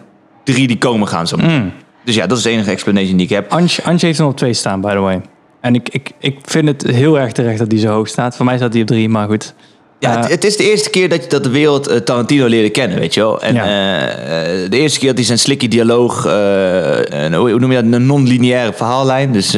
[0.44, 1.28] drie die komen gaan.
[1.28, 1.38] Zo.
[1.38, 1.72] Mm.
[2.06, 3.52] Dus ja, dat is de enige explanation die ik heb.
[3.52, 5.22] Antje heeft hem op twee staan, by the way.
[5.62, 8.36] En ik, ik, ik vind het heel erg terecht dat hij zo hoog staat.
[8.36, 9.54] Voor mij staat hij op drie, maar goed.
[10.00, 12.46] Ja, het, Eh, het is de eerste keer dat, je, dat de wereld eh, Tarantino
[12.48, 13.42] leerde kennen, weet je wel.
[13.42, 13.64] En Ja.
[13.64, 18.06] eh, de eerste keer dat hij zijn slicky dialoog, een- hoe noem je dat, een
[18.06, 19.32] non-lineaire verhaallijn.
[19.32, 19.50] Dus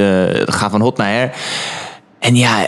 [0.45, 1.31] ga van hot naar her.
[2.19, 2.67] En ja,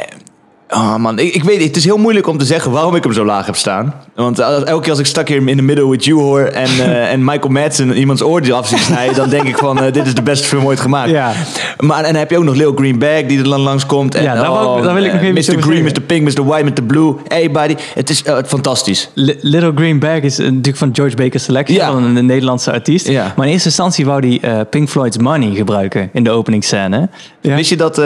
[0.69, 3.13] oh man, ik, ik weet het is heel moeilijk om te zeggen waarom ik hem
[3.13, 3.93] zo laag heb staan.
[4.15, 6.67] Want als- elke keer als ik stak hier in the middle with you hoor en,
[6.86, 9.91] eh, en Michael Madsen iemands oor die af ziet snijden, dan denk ik van, eh,
[9.93, 11.10] dit is de beste film ooit gemaakt.
[11.10, 11.32] Ja.
[11.80, 14.15] Maar en dan heb je ook nog Lil Greenback die er dan langskomt.
[14.15, 15.62] En, Ja, daar ik- daar wil ik nog eh, even Mr.
[15.62, 15.84] Green, zeggen.
[15.84, 16.01] Mr.
[16.01, 16.45] Pink, Mr.
[16.45, 16.84] White, Mr.
[16.84, 17.75] Blue, everybody.
[17.93, 19.10] Het is eh, fantastisch.
[19.13, 21.91] Li- Little Green Bag is eh, natuurlijk van George Baker Selection, Ja.
[21.91, 23.08] van een Nederlandse artiest.
[23.08, 23.34] Ja.
[23.36, 27.10] Maar in eerste instantie wou hij eh, Pink Floyd's Money gebruiken in de openingsscène.
[27.41, 27.56] Ja.
[27.56, 28.01] Wist je dat...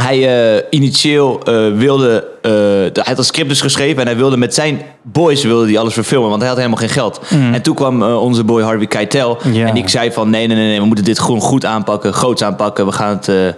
[0.00, 2.24] hij eh, initieel eh, wilde...
[2.42, 2.50] eh,
[2.92, 5.92] hij had een script dus geschreven en hij wilde met zijn boys wilde hij alles
[5.92, 7.20] verfilmen, want hij had helemaal geen geld.
[7.30, 9.66] En toen kwam onze boy Harvey Keitel Ja.
[9.66, 12.42] en ik zei van nee, nee, nee, nee, we moeten dit gewoon goed aanpakken, groots
[12.42, 12.86] aanpakken.
[12.86, 13.56] We gaan het...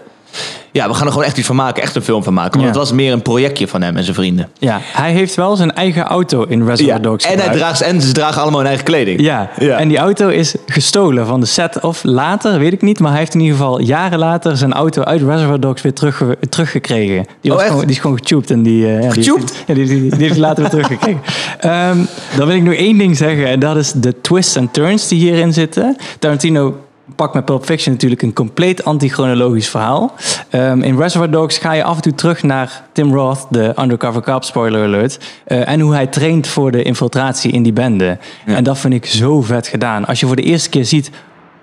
[0.72, 2.53] ja, we gaan er gewoon echt iets van maken, echt een film van maken.
[2.53, 4.49] Want het was meer een projectje van hem en zijn vrienden.
[4.59, 7.77] Ja, hij heeft wel zijn eigen auto in Reservoir Dogs en, hij gebruikt.
[7.79, 9.20] draagt, en ze dragen allemaal hun eigen kleding.
[9.20, 9.51] Ja.
[9.59, 12.99] En die auto is gestolen van de set of later, weet ik niet.
[12.99, 16.27] Maar hij heeft in ieder geval jaren later zijn auto uit Reservoir Dogs weer terugge
[16.27, 17.27] Oh, teruggekregen.
[17.40, 17.70] Die, was echt?
[17.70, 18.51] gewoon, die is gewoon getubed.
[18.51, 19.64] En die, eh, ja, die, Getubed?
[19.66, 21.20] Ja, die, die, die heeft hij later weer teruggekregen.
[21.61, 21.99] Ehm,
[22.37, 23.46] dan wil ik nog één ding zeggen.
[23.46, 25.96] En dat is de twists en turns die hierin zitten.
[26.18, 26.75] Tarantino
[27.14, 30.14] pakt met Pulp Fiction natuurlijk een compleet antichronologisch verhaal.
[30.51, 34.23] Ehm, in Reservoir Dogs ga je af en toe terug naar Tim Roth, de undercover
[34.23, 35.19] cop, spoiler alert.
[35.45, 38.19] eh, en hoe hij traint voor de infiltratie in die bende.
[38.45, 40.05] En dat vind ik zo vet gedaan.
[40.07, 41.11] Als je voor de eerste keer ziet,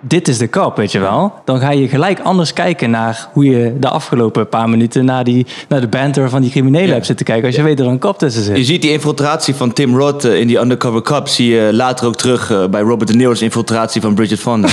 [0.06, 1.34] dit is de kop, weet je wel.
[1.46, 5.46] Dan ga je gelijk anders kijken naar hoe je de afgelopen paar minuten naar, die,
[5.68, 7.46] naar de banter van die criminelen hebt zitten kijken.
[7.46, 8.58] Als je weet dat er een kop tussen zit.
[8.58, 11.28] Je ziet die infiltratie van Tim Roth eh, in die Undercover Cup...
[11.28, 14.68] zie je later ook terug eh, bij Robert De Niro's infiltratie van Bridget Fonda.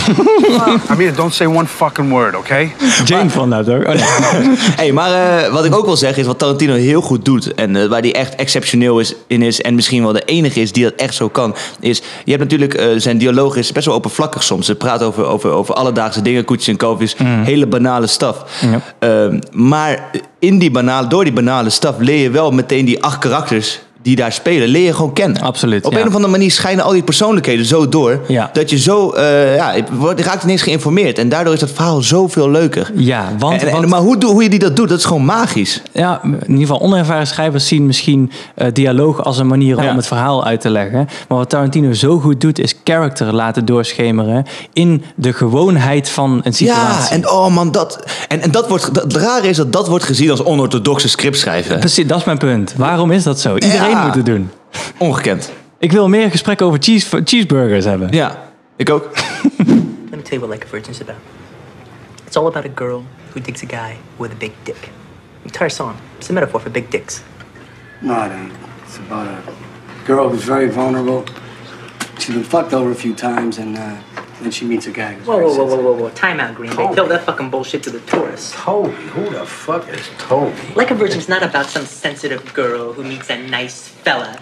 [0.87, 2.73] Amir, don't say one fucking word, okay?
[3.05, 3.87] Jane van dat ook.
[3.87, 4.57] Oh, nee.
[4.81, 7.55] hey, maar eh, wat ik ook wil zeggen is wat Tarantino heel goed doet...
[7.55, 9.61] en waar hij echt exceptioneel is, in is...
[9.61, 11.55] en misschien wel de enige is die dat echt zo kan...
[11.81, 12.71] is, je hebt natuurlijk...
[12.81, 14.67] eh, zijn dialoog is best wel oppervlakkig soms.
[14.67, 17.17] Ze praat over, over, over alledaagse dingen, koetjes en kalfjes.
[17.45, 18.45] Hele banale staf.
[18.99, 23.19] Ehm, maar in die banale, door die banale staf leer je wel meteen die acht
[23.19, 23.81] karakters...
[24.03, 25.43] die daar spelen, leer je gewoon kennen.
[25.43, 26.01] Absoluut, Op ja.
[26.01, 28.21] een of andere manier schijnen al die persoonlijkheden zo door...
[28.29, 28.51] Ja.
[28.53, 29.11] dat je zo...
[29.11, 31.19] eh ja, je wordt- raakt ineens geïnformeerd.
[31.19, 32.91] En daardoor is dat verhaal zoveel leuker.
[32.95, 35.25] Ja, want, En- en- want- maar hoe, hoe je die dat doet, dat is gewoon
[35.25, 35.83] magisch.
[35.93, 39.91] ja, in ieder geval onervaren schrijvers zien misschien eh, dialoog als een manier Ja.
[39.91, 41.09] om het verhaal uit te leggen.
[41.29, 46.53] Maar wat Tarantino zo goed doet, is character laten doorschemeren in de gewoonheid van een
[46.55, 47.09] situatie.
[47.09, 48.05] Ja, en oh man, dat.
[48.29, 48.95] En, en dat wordt.
[48.95, 51.79] Dat, het rare is dat dat wordt gezien als onorthodoxe scriptschrijven.
[51.79, 52.75] Precies, dat is mijn punt.
[52.77, 53.55] Waarom is dat zo?
[53.55, 54.07] Iedereen Ja.
[54.07, 54.51] moet het doen.
[54.99, 55.53] Ongekend.
[55.79, 58.09] Ik wil meer gesprekken over cheese, cheeseburgers hebben.
[58.13, 58.43] Ja,
[58.77, 59.09] ik ook.
[59.57, 59.67] Let
[60.11, 61.17] me tell you what Like a Virgin's about.
[62.27, 64.81] It's all about a girl who digs a guy with a big dick.
[64.81, 65.95] The entire song.
[66.19, 67.23] It's a metaphor for big dicks.
[68.01, 68.53] No, it ain't.
[68.87, 69.43] It's about a
[70.07, 71.25] girl who's very vulnerable.
[72.19, 73.97] She's been fucked over a few times, and uh,
[74.41, 76.11] then she meets a guy Whoa, whoa, whoa, whoa, whoa, whoa.
[76.11, 76.95] Time out, Green Bay.
[76.95, 78.53] Tell that fucking bullshit to the tourists.
[78.55, 80.57] Toby, who the fuck is Toby?
[80.75, 84.41] Like a Virgin's not about some sensitive girl who meets a nice fella.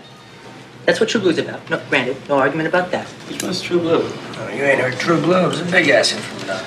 [0.87, 1.69] That's what True Blue's about.
[1.69, 3.07] No, granted, no argument about that.
[3.43, 4.01] What's True Blue?
[4.03, 5.51] Oh, you ain't heard True Blue.
[5.51, 6.63] It's a big ass infrared.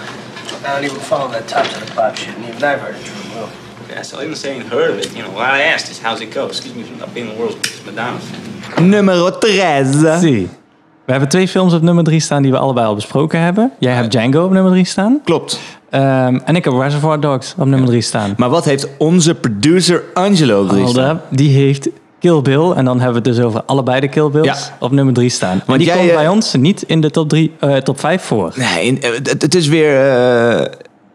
[0.64, 3.04] I don't even follow that top to the pop shit, and even I've heard of
[3.04, 3.50] True Blue.
[3.90, 5.16] Yeah, so I didn't say ain't heard of it.
[5.16, 6.48] You know, what I asked is how's it go?
[6.48, 8.90] Excuse me for not being the world's biggest Madonna fan.
[8.92, 9.86] Nummer 13.
[10.20, 10.50] Zie.
[11.12, 13.72] We hebben twee films op nummer drie staan die we allebei al besproken hebben.
[13.80, 15.20] Jij hebt Django op nummer drie staan.
[15.24, 15.60] Klopt.
[15.90, 18.34] Ehm, en ik heb Reservoir Dogs op nummer drie staan.
[18.38, 21.22] Maar wat heeft onze producer Angelo op drie staan?
[21.30, 22.72] Die heeft Kill Bill.
[22.72, 24.58] En dan hebben we het dus over allebei de Kill Bills Ja.
[24.80, 25.50] op nummer drie staan.
[25.52, 28.00] Want Want die jij, komt eh, bij ons niet in de top, drie, eh, top
[28.00, 28.54] 5 voor.
[28.56, 29.96] Nee, eh, het, het is weer.
[30.10, 30.66] eh,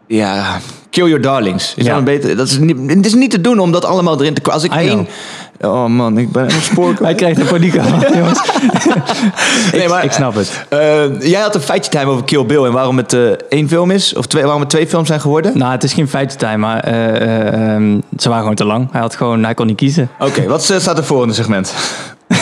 [0.07, 0.57] ja.
[0.89, 1.73] Kill Your Darlings.
[1.75, 2.01] Is Ja.
[2.01, 4.63] beter, dat is niet, het is niet te doen om dat allemaal erin te Als
[4.63, 5.07] ik I één.
[5.61, 6.93] Oh man, ik ben helemaal spoor.
[7.01, 8.41] Hij krijgt een paniek aan, jongens.
[9.71, 10.65] Nee, ik, maar- ik snap het.
[10.69, 13.91] Eh, jij had een feitje time over Kill Bill en waarom het eh, één film
[13.91, 15.57] is, of twee, waarom het twee films zijn geworden.
[15.57, 18.87] Nou, het is geen feitentime, maar eh, eh, ehm, ze waren gewoon te lang.
[18.91, 20.09] Hij, had gewoon, hij kon niet kiezen.
[20.19, 21.73] Oké, wat staat er voor in het segment?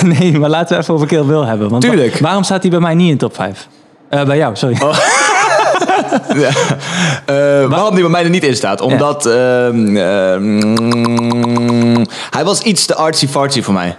[0.03, 1.69] nee, maar laten we even over Kill Bill hebben.
[1.69, 2.13] Want Tuurlijk.
[2.13, 3.67] wa- waarom staat hij bij mij niet in top 5?
[4.09, 4.77] Eh, bij jou, sorry.
[6.35, 6.49] Ja.
[7.25, 8.81] Eh, waarom die bij mij er niet in staat?
[8.81, 13.95] Omdat ehm, ehm, hij was iets te artsy-fartsy voor mij.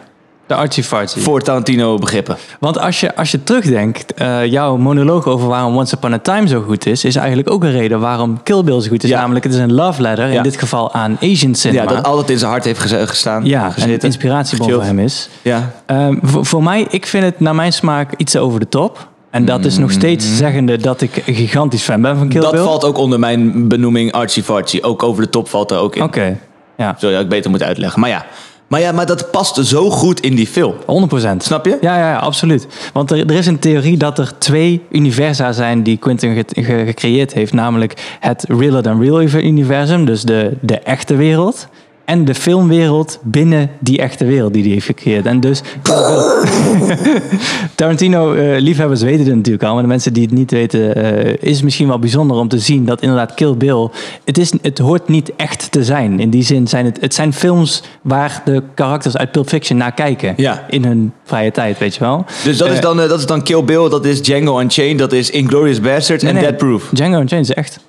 [0.47, 1.21] De Archie Fartsy.
[1.21, 2.37] Voor Tarantino begrippen.
[2.61, 6.49] Want als je, als je terugdenkt, eh, jouw monoloog over waarom Once Upon a Time
[6.49, 9.11] zo goed is, is eigenlijk ook een reden waarom Kill Bill zo goed is.
[9.11, 9.21] Ja.
[9.21, 10.37] Namelijk, het is een love letter, Ja.
[10.37, 11.83] in dit geval aan Asian cinema.
[11.83, 13.45] Ja, dat altijd in zijn hart heeft gestaan.
[13.45, 15.29] Ja, en het inspiratiebron voor hem is.
[15.43, 15.71] Ja.
[15.87, 19.09] Ehm, voor, voor mij, ik vind het naar mijn smaak iets over de top.
[19.37, 22.43] En dat is nog steeds zeggende dat ik een gigantisch fan ben van Kill Mm.
[22.43, 22.63] Dat Bill.
[22.63, 24.79] valt ook onder mijn benoeming artsy-fartsy.
[24.83, 26.03] Ook over de top valt er ook in.
[26.03, 26.39] Oké,
[26.77, 28.01] ja, Zo ik beter moeten uitleggen.
[28.01, 28.27] Maar ja.
[28.67, 30.75] Maar ja, maar dat past zo goed in die film.
[30.87, 31.43] 100%.
[31.43, 31.79] Snap je?
[31.81, 32.67] Ja, ja, ja absoluut.
[32.93, 36.83] Want er, er is een theorie dat er twee universa zijn die Quentin ge- ge-
[36.87, 37.53] gecreëerd heeft.
[37.53, 41.69] Namelijk het Realer Than Real universum, dus de, de echte wereld.
[42.07, 45.27] En de filmwereld binnen die echte wereld die hij heeft gecreëerd.
[45.27, 45.63] En dus...
[47.75, 49.73] Tarantino, eh, liefhebbers weten het natuurlijk al.
[49.73, 52.85] Maar de mensen die het niet weten, eh, is misschien wel bijzonder om te zien
[52.85, 53.89] dat inderdaad Kill Bill...
[54.25, 56.21] Het, is, het hoort niet echt te zijn.
[56.21, 59.93] In die zin zijn het, het zijn films waar de karakters uit Pulp Fiction naar
[59.93, 60.35] kijken.
[60.37, 60.65] Ja.
[60.69, 62.25] In hun vrije tijd, weet je wel.
[62.45, 65.13] Dus dat, is Eh, dan, dat is dan Kill Bill, dat is Django Unchained, dat
[65.13, 66.89] is Inglourious Basterds nee, en nee, Dead Proof.
[66.93, 67.81] Django Unchained is echt.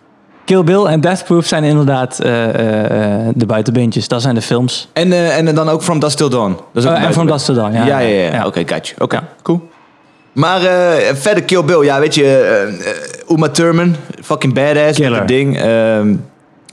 [0.47, 4.07] Kill Bill en Death Proof zijn inderdaad eh, eh, eh, de buitenbeentjes.
[4.07, 4.87] Dat zijn de films.
[4.93, 6.57] En, eh, en dan ook From Dust Till Dawn.
[6.73, 7.27] Dat is ook Oh, en From.
[7.27, 7.85] Dusk Till Dawn, ja.
[7.85, 8.33] Ja, ja, ja.
[8.33, 8.45] Ja.
[8.45, 8.81] Oké, you.
[8.97, 9.69] Oké, cool.
[10.31, 12.67] Maar eh, verder Kill Bill, ja, weet je,
[13.27, 15.17] Uma Thurman, fucking badass, Killer.
[15.19, 15.57] dat ding.
[15.57, 16.15] Ehm,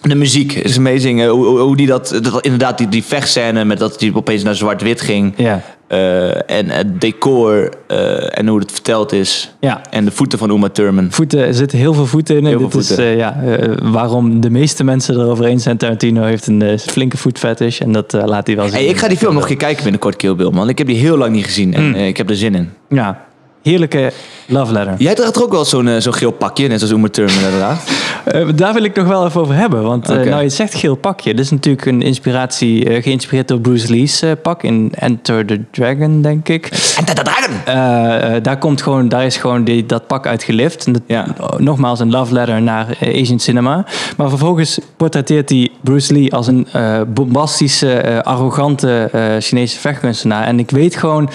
[0.03, 1.27] de muziek is amazing.
[1.27, 4.55] Hoe, hoe- hoe die dat, dat, inderdaad, die, die vechtscène met dat die opeens naar
[4.55, 5.33] zwart-wit ging.
[5.37, 5.61] Ja.
[5.87, 9.55] Eh, en het decor eh, en hoe het verteld is.
[9.61, 9.81] Ja.
[9.91, 11.07] En de voeten van Uma Thurman.
[11.11, 12.47] Voeten, er zitten heel veel voeten in.
[12.47, 13.41] Heel Dit is eh, ja,
[13.83, 15.77] waarom de meeste mensen erover eens zijn.
[15.77, 18.75] Tarantino heeft een flinke voetfetish en dat laat hij wel zien.
[18.75, 20.69] Hey, ik ga die film nog een keer kijken binnenkort, Kill Bill, man.
[20.69, 21.95] Ik heb die heel lang niet gezien en Mm.
[21.95, 22.71] eh, ik heb er zin in.
[22.89, 23.25] Ja,
[23.63, 24.13] heerlijke
[24.47, 24.95] love letter.
[24.99, 27.91] Jij draagt er ook wel zo'n eh, zo'n geel pakje, net zoals Uma Thurman draagt.
[28.25, 29.83] Eh, daar wil ik nog wel even over hebben.
[29.83, 31.35] Want eh, nou, je zegt geel pakje.
[31.35, 36.49] Dit is natuurlijk een inspiratie, geïnspireerd door Bruce Lee's pak in Enter the Dragon, denk
[36.49, 36.67] ik.
[36.99, 38.43] Enter the Dragon!
[38.43, 40.87] Daar, komt gewoon, daar is gewoon die, dat pak uit gelift.
[40.87, 41.27] En dat- Ja.
[41.41, 43.85] oh, Nogmaals een love letter naar Asian cinema.
[44.17, 46.67] Maar vervolgens portretteert hij Bruce Lee als een
[47.15, 50.45] bombastische, arrogante Chinese vechtkunstenaar.
[50.47, 51.31] En ik weet gewoon,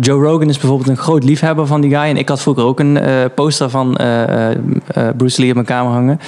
[0.00, 2.00] Joe Rogan is bijvoorbeeld een groot liefhebber van die guy.
[2.08, 4.56] En ik had vroeger ook een eh, poster van eh, eh,
[5.16, 6.20] Bruce Lee op mijn kamer hangen.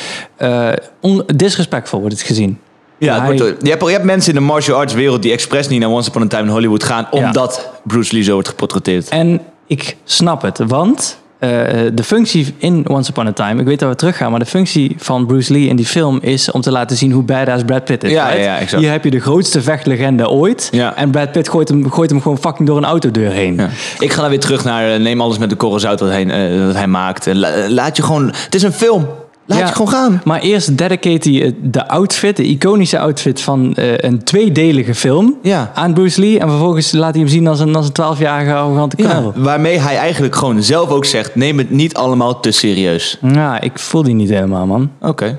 [1.37, 2.59] Disrespectful wordt het gezien.
[2.99, 5.81] Ja, wordt, je, hebt, je hebt mensen in de martial arts wereld die expres niet
[5.81, 7.27] naar Once Upon a Time in Hollywood gaan, Ja.
[7.27, 9.09] omdat Bruce Lee zo wordt geportretteerd.
[9.09, 11.51] En ik snap het, want eh,
[11.95, 14.95] de functie in Once Upon a Time, ik weet dat we teruggaan, maar de functie
[14.99, 18.05] van Bruce Lee in die film is om te laten zien hoe badass Brad Pitt
[18.05, 18.11] is.
[18.11, 18.45] Ja, right?
[18.45, 18.83] ja, exact.
[18.83, 20.97] Hier heb je de grootste vechtlegende ooit Ja.
[20.97, 23.55] en Brad Pitt gooit hem, gooit hem gewoon fucking door een autodeur heen.
[23.57, 23.69] Ja.
[23.99, 26.27] Ik ga dan weer terug naar eh, neem alles met de korrel zout wat hij,
[26.27, 27.27] eh, wat hij maakt.
[27.35, 29.07] La- laat je gewoon, het is een film.
[29.51, 29.67] Laat Ja.
[29.67, 30.21] je gewoon gaan.
[30.25, 35.39] Maar eerst dedicate hij eh, de outfit, de iconische outfit van eh, een tweedelige film
[35.43, 35.71] Ja.
[35.75, 36.39] aan Bruce Lee.
[36.39, 39.33] En vervolgens laat hij hem zien als een, als een 12-jarige arrogante Ja, knul.
[39.37, 43.19] waarmee hij eigenlijk gewoon zelf ook zegt: neem het niet allemaal te serieus.
[43.23, 43.61] Ja.
[43.61, 44.91] ik voel die niet helemaal, man.
[45.01, 45.39] Oké.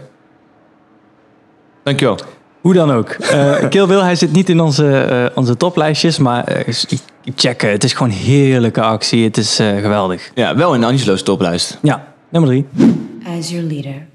[1.84, 2.18] Dankjewel.
[2.62, 3.10] Hoe dan ook.
[3.10, 6.66] Eh Kill Bill, hij zit niet in onze, eh, onze toplijstjes, maar
[7.36, 7.72] checken.
[7.72, 9.24] Het is gewoon heerlijke actie.
[9.24, 10.32] Het is eh, geweldig.
[10.36, 11.78] Ja, wel in Angelo's toplijst.
[11.82, 14.08] Ja, As your leader,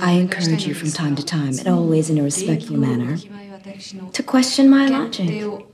[0.00, 3.16] I encourage you from time to time, and always in a respectful manner,
[4.12, 5.64] to question my logic.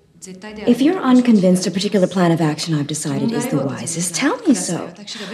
[0.66, 4.54] If you're unconvinced a particular plan of action I've decided is the wisest, tell me
[4.54, 4.92] so.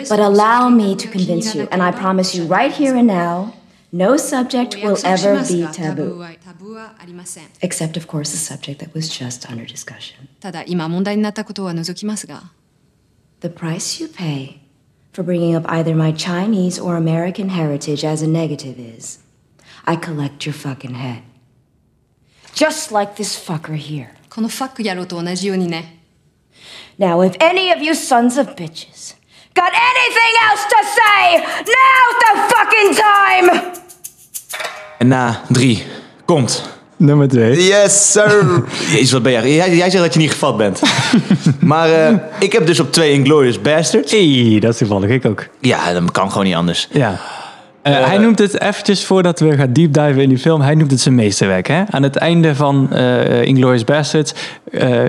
[0.08, 3.54] But allow me to convince you, and I promise you right here and now,
[3.90, 6.24] no subject will ever be taboo.
[7.62, 10.28] Except, of course, the subject that was just under discussion.
[13.40, 14.59] The price you pay
[15.11, 19.19] for bringing up either my Chinese or American heritage as a negative is
[19.85, 21.23] I collect your fucking head.
[22.53, 24.09] Just like this fucker here.
[24.29, 26.01] このファック野郎と同じようにね
[26.99, 29.15] Now, if any of you sons of bitches
[29.53, 33.81] got anything else to say, now's the fucking time!
[34.99, 35.83] En na drie
[36.25, 36.63] komt.
[37.00, 37.66] Nummer twee.
[37.66, 38.64] Yes, sir.
[38.92, 39.54] Jezus, wat ben jij?
[39.54, 40.80] Jij, jij zegt dat je niet gevat bent.
[41.60, 44.12] maar eh, ik heb dus op twee Inglourious Bastards.
[44.12, 45.10] Hey, dat is toevallig.
[45.10, 45.46] Ik ook.
[45.60, 46.88] Ja, dat kan gewoon niet anders.
[46.92, 47.20] Ja.
[47.82, 50.60] Eh, hij noemt het eventjes voordat we gaan deep diven in die film.
[50.60, 51.68] Hij noemt het zijn meesterwerk.
[51.68, 51.82] Hè?
[51.90, 54.34] Aan het einde van eh Inglourious Basterds
[54.72, 55.00] eh,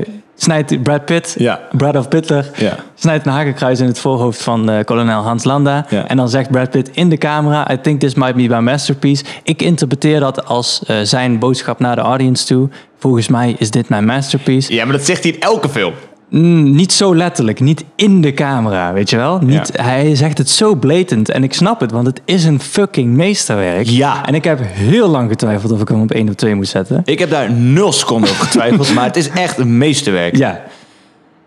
[0.42, 1.60] snijdt Brad Pitt, Ja.
[1.72, 2.76] Brad of Pittler, Ja.
[2.96, 5.86] snijdt een hakenkruis in het voorhoofd van eh, kolonel Hans Landa.
[5.90, 6.08] Ja.
[6.08, 9.24] En dan zegt Brad Pitt in de camera: I think this might be my masterpiece.
[9.44, 12.70] Ik interpreteer dat als eh, zijn boodschap naar de audience toe.
[13.00, 14.74] Volgens mij is dit mijn masterpiece.
[14.74, 15.94] Ja, maar dat zegt hij in elke film.
[16.32, 19.40] Mm, niet zo letterlijk, niet in de camera, weet je wel?
[19.40, 23.16] Niet, Hij zegt het zo blatant en ik snap het, want het is een fucking
[23.16, 23.88] meesterwerk.
[23.88, 24.26] Ja.
[24.26, 27.02] En ik heb heel lang getwijfeld of ik hem op één of twee moest zetten.
[27.06, 30.36] Ik heb daar nul seconden over getwijfeld, maar het is echt een meesterwerk.
[30.36, 30.62] Ja,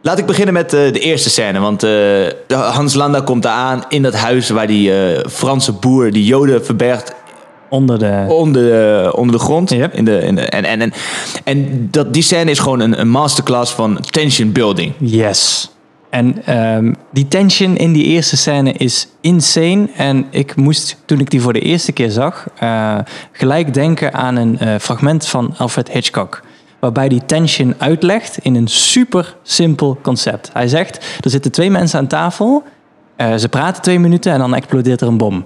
[0.05, 1.59] Laat ik beginnen met eh, de eerste scène.
[1.59, 6.11] Want eh, Hans Landa komt daar aan in dat huis waar die eh, Franse boer
[6.11, 7.14] die Joden verbergt
[7.68, 8.24] onder de...
[8.29, 9.70] onder, onder de grond.
[9.70, 9.94] Yep.
[9.94, 10.92] In de, in de, en en, en,
[11.44, 14.92] en dat, die scène is gewoon een, een masterclass van tension building.
[14.98, 15.68] Yes.
[16.11, 19.88] En ehm, die tension in die eerste scène is insane.
[19.96, 22.98] En ik moest, toen ik die voor de eerste keer zag, eh,
[23.33, 26.42] gelijk denken aan een eh, fragment van Alfred Hitchcock.
[26.79, 30.50] Waarbij die tension uitlegt in een super simpel concept.
[30.53, 32.62] Hij zegt, er zitten twee mensen aan tafel.
[33.16, 35.44] eh, ze praten twee minuten en dan explodeert er een bom.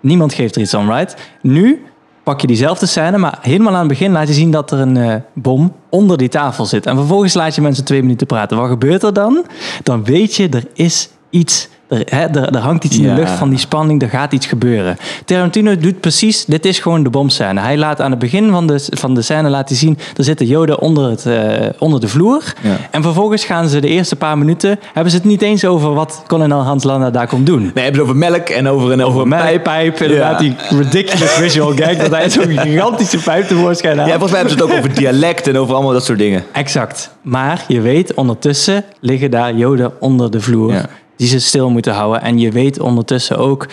[0.00, 1.16] Niemand geeft er iets om, right?
[1.42, 1.82] Nu
[2.22, 4.96] pak je diezelfde scène, maar helemaal aan het begin laat je zien dat er een
[4.96, 6.86] eh, bom onder die tafel zit.
[6.86, 8.56] En vervolgens laat je mensen twee minuten praten.
[8.56, 9.46] Wat gebeurt er dan?
[9.82, 13.30] Dan weet je, er is iets Er, hè, er, er hangt iets in de lucht
[13.30, 14.96] van die spanning, er gaat iets gebeuren.
[15.24, 17.60] Tarantino doet precies, dit is gewoon de bomscène.
[17.60, 20.80] Hij laat aan het begin van de, van de scène laten zien, er zitten joden
[20.80, 22.42] onder, het, eh, onder de vloer.
[22.62, 22.76] Ja.
[22.90, 26.22] En vervolgens gaan ze de eerste paar minuten, hebben ze het niet eens over wat
[26.26, 27.60] kolonel Hans Landa daar komt doen.
[27.62, 29.62] Nee, hebben ze over melk en over een, over een Mijn pijp.
[29.62, 30.38] pijp, inderdaad, Ja.
[30.38, 34.10] die ridiculous visual gag, dat hij zo'n gigantische pijp tevoorschijn haalt.
[34.10, 36.44] Ja, volgens mij hebben ze het ook over dialect en over allemaal dat soort dingen.
[36.52, 37.10] Exact.
[37.22, 40.72] Maar je weet, ondertussen liggen daar joden onder de vloer.
[40.72, 40.86] Ja.
[41.16, 42.22] Die ze stil moeten houden.
[42.22, 43.66] En je weet ondertussen ook,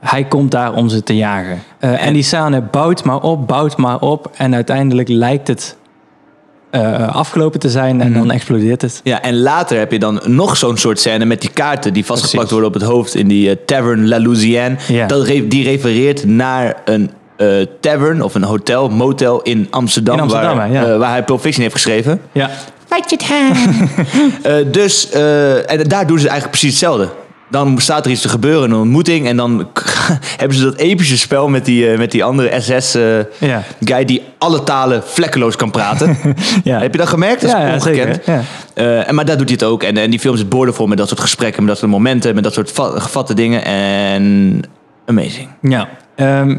[0.00, 1.62] hij komt daar om ze te jagen.
[1.78, 4.30] Eh, en die scène bouwt maar op, bouwt maar op.
[4.36, 5.76] En uiteindelijk lijkt het
[6.70, 8.00] eh, afgelopen te zijn.
[8.00, 9.00] En dan explodeert het.
[9.04, 12.48] Ja, en later heb je dan nog zo'n soort scène met die kaarten die vastgeplakt
[12.48, 12.64] Precies.
[12.64, 14.76] worden op het hoofd in die eh, Tavern La Louisiane.
[15.06, 17.10] Dat re- die refereert naar een
[17.80, 20.96] tavern of een hotel, motel in Amsterdam, In Amsterdam, waar, ja.
[20.96, 22.20] waar hij Pulp Fiction heeft geschreven.
[22.32, 22.50] Ja.
[24.42, 27.08] Eh, dus, eh, en daar doen ze eigenlijk precies hetzelfde.
[27.50, 29.26] Dan staat er iets te gebeuren, een ontmoeting.
[29.26, 29.68] En dan
[30.40, 33.26] hebben ze dat epische spel met die, eh, met die andere SS-guy
[33.78, 34.02] Ja.
[34.04, 36.16] die alle talen vlekkeloos kan praten.
[36.64, 36.78] Ja.
[36.80, 37.40] Heb je dat gemerkt?
[37.40, 38.14] Dat is Ja, ja, ongekend.
[38.24, 38.42] zeker, ja.
[38.74, 39.82] Eh, en, maar daar doet hij het ook.
[39.82, 42.44] En, en die film zit boordevol met dat soort gesprekken, met dat soort momenten, met
[42.44, 43.64] dat soort va- gevatte dingen.
[43.64, 44.62] En
[45.06, 45.48] amazing.
[45.60, 45.88] Ja.
[46.16, 46.56] Ehm,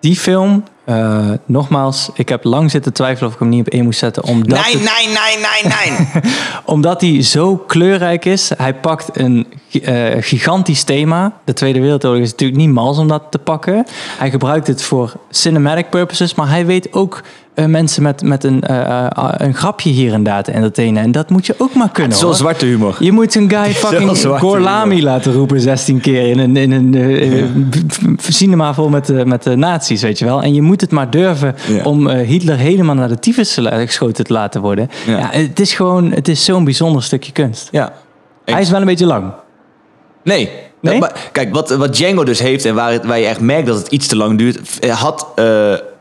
[0.00, 3.84] die film, eh, nogmaals, ik heb lang zitten twijfelen of ik hem niet op één
[3.84, 4.22] moest zetten.
[4.24, 6.22] Omdat Nee, het- nee, nee, nee, nee.
[6.64, 8.50] Omdat hij zo kleurrijk is.
[8.56, 9.46] Hij pakt een
[9.82, 11.32] eh, gigantisch thema.
[11.44, 13.86] De Tweede Wereldoorlog is natuurlijk niet mals om dat te pakken.
[14.18, 16.34] Hij gebruikt het voor cinematic purposes.
[16.34, 17.22] Maar hij weet ook
[17.54, 21.02] eh, mensen met, met een, eh, eh, een grapje hier en daar te entertainen.
[21.02, 22.20] En dat moet je ook maar kunnen.
[22.20, 22.34] Hoor.
[22.34, 22.96] zwarte humor.
[22.98, 27.44] Je moet een guy fucking Gorlami laten roepen 16 keer in een, in een eh,
[28.16, 30.42] cinema vol met, met de nazi's, weet je wel.
[30.42, 31.84] En je moet het maar durven Ja.
[31.84, 34.90] om Hitler helemaal naar de tyfus geschoten te laten worden.
[35.06, 35.18] Ja.
[35.18, 35.28] Ja.
[35.30, 37.68] het is gewoon, het is zo'n bijzonder stukje kunst.
[37.70, 37.92] Ja.
[38.44, 39.32] Hij is wel een beetje lang.
[40.24, 40.50] Nee.
[40.80, 40.98] Nee?
[40.98, 43.78] Maar, kijk, wat, wat Django dus heeft en waar, het, waar je echt merkt dat
[43.78, 45.26] het iets te lang duurt, had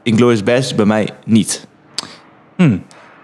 [0.04, 1.68] Inglourious Basterds bij mij niet.
[2.56, 2.72] Eh,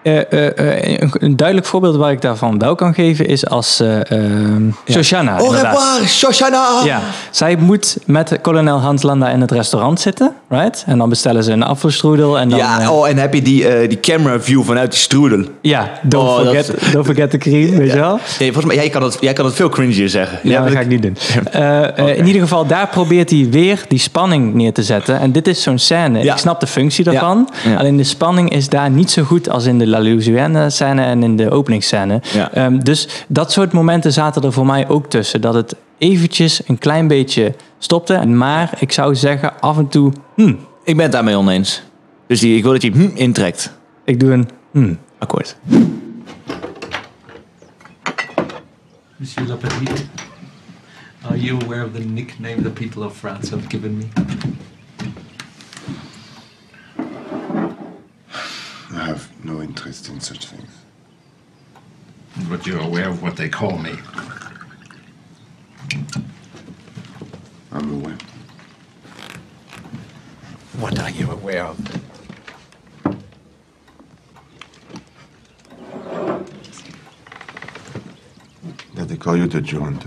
[0.07, 0.45] eh,
[0.91, 4.69] eh, een, een duidelijk voorbeeld waar ik daarvan wel kan geven is als eh ehm
[4.91, 5.37] Shoshana.
[5.39, 5.73] Inderdaad.
[5.77, 6.81] revoir, Shoshana!
[6.83, 10.83] Ja, zij moet met kolonel Hans Landa in het restaurant zitten, right?
[10.87, 12.59] En dan bestellen ze een afvalstroedel en dan...
[12.59, 15.43] ja, eh, oh, en heb je die, eh, die camera view vanuit die strudel.
[15.61, 18.19] ja don't, Oh, dat- forget, don't forget the cream, weet je wel?
[18.39, 20.39] Nee, volgens mij, jij kan het, jij kan het veel cringier zeggen.
[20.43, 21.17] Ja, dat ga ik niet doen.
[21.51, 25.19] Eh, eh, In ieder geval, daar probeert hij weer die spanning neer te zetten.
[25.19, 26.19] En dit is zo'n scène.
[26.19, 27.49] Ik snap de functie daarvan.
[27.77, 31.23] Alleen de spanning is daar niet zo goed als in de La Louisiane scène en
[31.23, 32.21] in de openingsscène.
[32.33, 32.51] Ja.
[32.53, 35.41] Ehm, dus dat soort momenten zaten er voor mij ook tussen.
[35.41, 38.25] Dat het eventjes een klein beetje stopte.
[38.25, 40.11] Maar ik zou zeggen, af en toe...
[40.35, 41.81] hm, Ik ben het daarmee oneens.
[42.27, 43.73] Dus die, ik wil dat je hm intrekt.
[44.05, 44.49] ik doe een...
[44.71, 44.93] hm.
[45.17, 45.55] Akkoord.
[49.17, 50.05] Monsieur Lapetit,
[51.21, 54.03] are you aware of the nickname the people of France have given me?
[58.97, 60.71] I have no interest in such things.
[62.49, 63.91] But you're aware of what they call me.
[67.71, 68.17] I'm aware.
[70.79, 71.77] What are you aware of?
[78.95, 80.03] That they call you the Durant.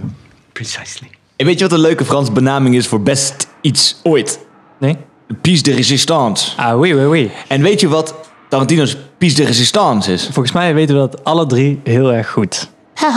[0.53, 1.11] Precisely.
[1.37, 4.47] En weet je wat een leuke Frans benaming is voor best iets ooit?
[4.79, 4.97] Nee?
[5.27, 6.57] De piece de résistance.
[6.57, 7.31] Ah, oui, oui, oui.
[7.49, 10.25] En weet je wat Tarantino's piece de résistance is?
[10.33, 12.69] Volgens mij weten we dat alle drie heel erg goed.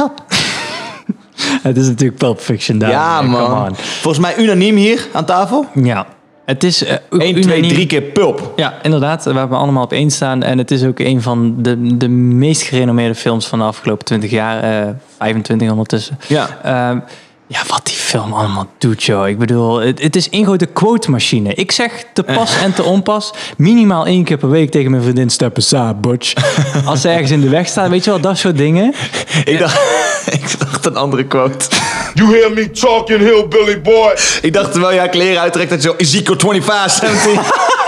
[1.63, 2.89] Het is natuurlijk Pulp Fiction daar.
[2.89, 3.67] ja, Come man.
[3.67, 3.76] on.
[3.76, 5.65] Volgens mij unaniem hier aan tafel.
[5.74, 6.06] Ja.
[6.46, 6.84] Het is...
[6.84, 8.54] eh, 1, 2, unaniem- 3 keer pulp.
[8.56, 9.24] Ja, inderdaad.
[9.24, 10.43] We hebben allemaal op één staan.
[10.43, 14.32] En het is ook een van de, de meest gerenommeerde films van de afgelopen 20
[14.32, 14.63] jaar.
[14.88, 16.19] eh 25 ondertussen.
[16.28, 16.48] Ja.
[16.63, 17.00] Ehm,
[17.47, 19.27] ja, wat die film allemaal doet, joh.
[19.27, 21.53] Ik bedoel, het, het is één grote quote-machine.
[21.53, 23.34] Ik zeg te pas en te onpas.
[23.58, 26.34] Minimaal één keer per week tegen mijn vriendin Step aside, butch.
[26.86, 28.93] Als ze ergens in de weg staat, weet je wel, dat soort dingen.
[29.45, 29.79] Ik dacht,
[30.41, 31.65] ik dacht een andere quote.
[32.13, 34.15] You hear me talking, hillbilly boy?
[34.41, 37.41] Ik dacht terwijl jij kleren uittrekt dat je zo Ezekiel 25, 17.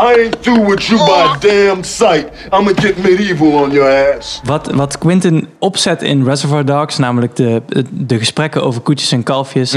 [0.00, 2.26] I ain't through with you by damn sight.
[2.52, 4.40] I'ma get medieval on your ass.
[4.44, 9.76] Wat, wat Quentin opzet in Reservoir Dogs, namelijk de, de gesprekken over koetjes en kalfjes,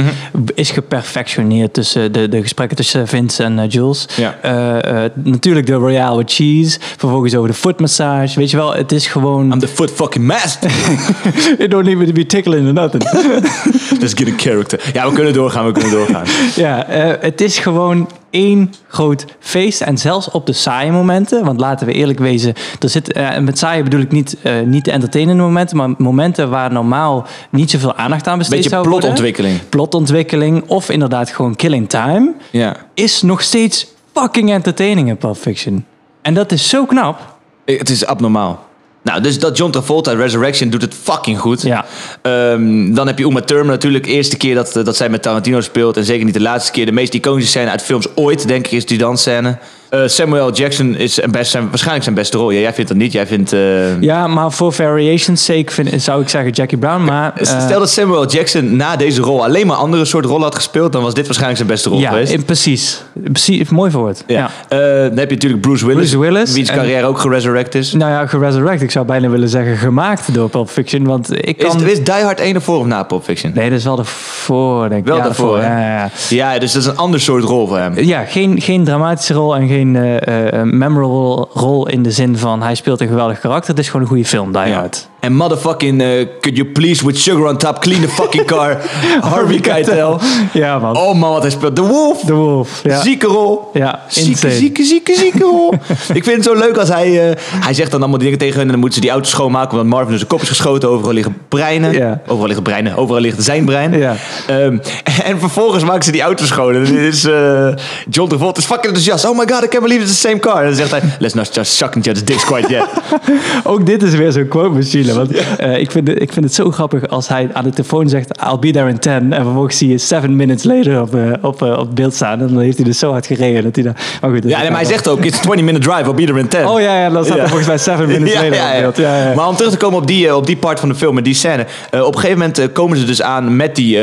[0.56, 4.08] is geperfectioneerd tussen de, de gesprekken tussen Vince en eh, Jules.
[4.16, 4.38] Ja.
[4.42, 8.40] Eh, eh, natuurlijk de Royale with Cheese, vervolgens over de foot massage.
[8.40, 9.52] Weet je wel, het is gewoon.
[9.52, 10.72] I'm the foot fucking master.
[11.64, 13.04] It don't need me to be tickling or nothing.
[14.02, 14.80] Let's get a character.
[14.94, 16.26] Ja, we kunnen doorgaan, we kunnen doorgaan.
[16.56, 19.82] ja, eh, het is gewoon één groot feest.
[19.82, 23.58] En zelfs op de saaie momenten, want laten we eerlijk wezen, er zit, eh, met
[23.58, 27.96] saaie bedoel ik niet, eh, niet de entertainende momenten, maar momenten waar normaal niet zoveel
[27.96, 29.00] aandacht aan besteed Beetje zou worden.
[29.00, 29.60] plotontwikkeling.
[29.70, 32.76] Plotontwikkeling of inderdaad gewoon killing time, Ja.
[32.94, 35.86] is nog steeds fucking entertaining in Pulp Fiction.
[36.22, 37.36] En dat is zo knap.
[37.66, 38.66] Het is abnormaal.
[39.04, 41.62] Nou, dus dat John Travolta Resurrection doet het fucking goed.
[41.62, 41.86] Ja.
[42.22, 44.06] Ehm, dan heb je Uma Thurman natuurlijk.
[44.06, 45.98] Eerste keer dat, dat zij met Tarantino speelt.
[45.98, 46.86] En zeker niet de laatste keer.
[46.86, 49.58] De meest iconische scène uit films ooit, denk ik, is die dansscène.
[49.94, 52.52] Eh, Samuel Jackson is een best, zijn, waarschijnlijk zijn beste rol.
[52.52, 53.12] Ja, jij vindt dat niet.
[53.12, 53.54] Jij vindt...
[53.54, 57.04] eh, Ja, maar voor variations sake vind, zou ik zeggen Jackie Brown.
[57.04, 60.56] Maar, eh, Stel dat Samuel Jackson na deze rol alleen maar andere soort rollen had
[60.56, 62.32] gespeeld, dan was dit waarschijnlijk zijn beste rol ja, geweest.
[62.34, 63.04] in- precies.
[63.32, 63.70] precies.
[63.70, 64.24] Mooi woord.
[64.28, 64.50] Ja.
[64.70, 64.78] Ja.
[65.10, 67.94] Dan heb je natuurlijk Bruce Willis, Bruce Willis wiens en- carrière ook geresurrect is.
[67.94, 68.82] Nou ja, geresurrect.
[68.82, 71.04] Ik zou bijna willen zeggen gemaakt door Pulp Fiction.
[71.06, 71.84] Want ik Is, kan...
[71.86, 73.52] is Die Hard 1 ervoor of na Pulp Fiction?
[73.56, 75.08] Nee, dat is wel ervoor, denk ik.
[75.08, 75.58] Wel ja, daarvoor?
[75.58, 76.10] Ja, ja, ja.
[76.30, 78.00] Ja, dus dat is een ander soort rol voor hem.
[78.00, 82.62] Ja, geen, geen dramatische rol en geen eh, eh, memorable rol in de zin van
[82.62, 83.70] hij speelt een geweldig karakter.
[83.70, 85.08] Het is gewoon een goede film, Die Hard.
[85.20, 86.08] En motherfucking, eh,
[86.42, 88.78] could you please with sugar on top clean the fucking car?
[89.32, 90.20] Harvey Keitel.
[90.54, 90.98] Ja, man.
[90.98, 91.76] Oh man, wat hij speelt.
[91.76, 92.20] The Wolf.
[92.26, 92.80] The Wolf.
[92.84, 93.02] Ja.
[93.02, 93.70] Zieke rol.
[93.74, 94.54] Ja, Zieke, insane.
[94.54, 95.74] zieke, zieke, zieke rol.
[96.14, 97.30] ik vind het zo leuk als hij...
[97.32, 98.66] eh, hij zegt dan allemaal die dingen tegen hun...
[98.66, 99.72] en dan moeten ze die auto schoonmaken...
[99.72, 100.90] omdat Marvin dus zijn kop is geschoten.
[100.90, 102.22] Overal liggen breinen.
[102.26, 102.96] Overal liggen breinen.
[102.96, 103.98] Overal ligt zijn brein.
[103.98, 104.16] Ja.
[104.48, 104.78] Ehm,
[105.30, 106.76] en vervolgens maken ze die auto schoon.
[106.76, 107.24] En is...
[107.26, 107.68] eh,
[108.10, 109.26] John Travolta is fucking enthousiast.
[109.26, 110.58] Oh my god, can't believe it's the same car.
[110.58, 111.02] En dan zegt hij...
[111.20, 112.86] Let's not just suck each other's dicks quite yet.
[113.72, 115.14] Ook dit is weer zo'n quote machine.
[115.14, 118.10] Want eh, ik, vind het, ik vind het zo grappig als hij aan de telefoon
[118.10, 118.44] zegt...
[118.44, 119.34] I'll be there in 10.
[119.34, 122.42] En vervolgens zie je 7 minutes later op, eh, op, eh, op beeld staan.
[122.42, 123.64] En dan heeft hij dus zo hard gereden.
[123.64, 125.26] Dat hij dan, maar goed, Ja, en maar hij zegt ook...
[125.26, 126.10] It's a 20 minute drive.
[126.10, 126.68] I'll be there in 10.
[126.68, 128.98] Oh ja, ja dan staat er volgens mij 7 minutes later op beeld.
[128.98, 129.36] Ja, ja.
[129.36, 131.34] Maar om terug te komen op die, op die part van de film, met die
[131.34, 131.66] scène.
[131.92, 134.00] op een gegeven moment komen ze dus aan met die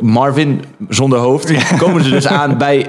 [0.00, 1.52] Marvin zonder hoofd.
[1.82, 2.86] Komen ze dus aan bij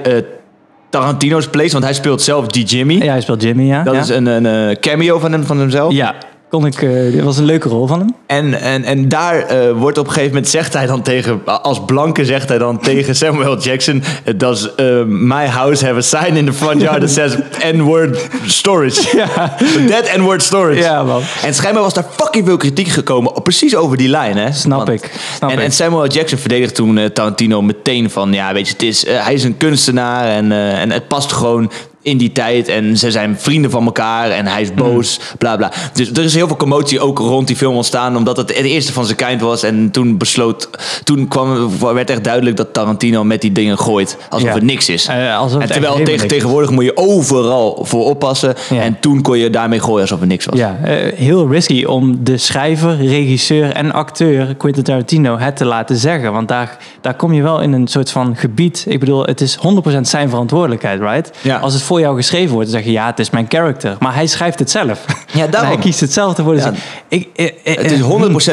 [0.90, 2.94] Tarantino's place, want hij speelt zelf die Jimmy.
[2.94, 3.82] Ja, hij speelt Jimmy, ja.
[3.82, 4.00] Dat ja.
[4.00, 5.92] is een, een eh, cameo van, hem, van hemzelf.
[5.92, 6.14] Ja,
[6.48, 6.80] kon ik,
[7.12, 8.14] dit was een leuke rol van hem.
[8.26, 11.84] En, en, en daar eh, wordt op een gegeven moment, zegt hij dan tegen, als
[11.84, 14.02] blanke zegt hij dan tegen Samuel Jackson,
[14.36, 17.36] does uh, my house have a sign in the front yard that says
[17.72, 19.04] N-word storage?
[19.16, 19.56] Ja.
[19.88, 20.80] That N-word storage.
[20.80, 21.22] Ja, man.
[21.42, 24.52] En schijnbaar was daar fucking veel kritiek gekomen, precies over die lijn, hè?
[24.52, 25.64] Snap ik, snap en, ik.
[25.64, 29.44] en Samuel Jackson verdedigt toen Tarantino meteen van, ja, weet je, het is, hij is
[29.44, 31.70] een kunstenaar en, en het past gewoon
[32.06, 35.72] in die tijd en ze zijn vrienden van elkaar en hij is boos, bla bla.
[35.92, 38.92] Dus er is heel veel commotie ook rond die film ontstaan, omdat het het eerste
[38.92, 39.62] van zijn kind was.
[39.62, 40.68] En toen besloot,
[41.04, 44.54] toen kwam, werd echt duidelijk dat Tarantino met die dingen gooit alsof Ja.
[44.54, 45.08] het niks is.
[45.38, 48.54] Alsof en terwijl tegen, tegenwoordig moet je overal voor oppassen.
[48.70, 48.80] Ja.
[48.82, 50.58] En toen kon je daarmee gooien alsof het niks was.
[50.58, 55.96] Ja, eh, heel risky om de schrijver, regisseur en acteur Quentin Tarantino het te laten
[55.96, 56.32] zeggen.
[56.32, 58.84] Want daar, daar kom je wel in een soort van gebied.
[58.88, 61.30] Ik bedoel, het is 100% zijn verantwoordelijkheid, right?
[61.42, 61.56] Ja.
[61.58, 63.96] Als het voor jou geschreven wordt, dan zeg je ja, het is mijn character.
[64.00, 65.04] Maar hij schrijft het zelf.
[65.32, 65.70] Ja, daarom.
[65.70, 66.54] hij kiest het zelf ervoor.
[66.54, 66.72] Dus Ja.
[67.08, 68.06] ik, eh, eh, Het is eh,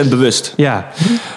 [0.06, 0.54] 100% bewust.
[0.58, 0.88] Ja,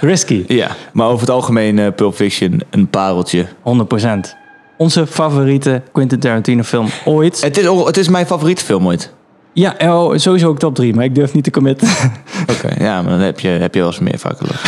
[0.00, 0.44] risky.
[0.48, 3.46] Ja, maar over het algemeen eh, Pulp Fiction een pareltje.
[3.62, 4.34] 100%.
[4.76, 7.40] Onze favoriete Quentin Tarantino film ooit.
[7.40, 9.12] Het is, het is mijn favoriete film ooit.
[9.52, 11.88] Ja, oh, sowieso ook top 3, maar ik durf niet te committen.
[12.52, 14.46] Oké, ja, maar dan heb je, heb je wel eens meer vaker.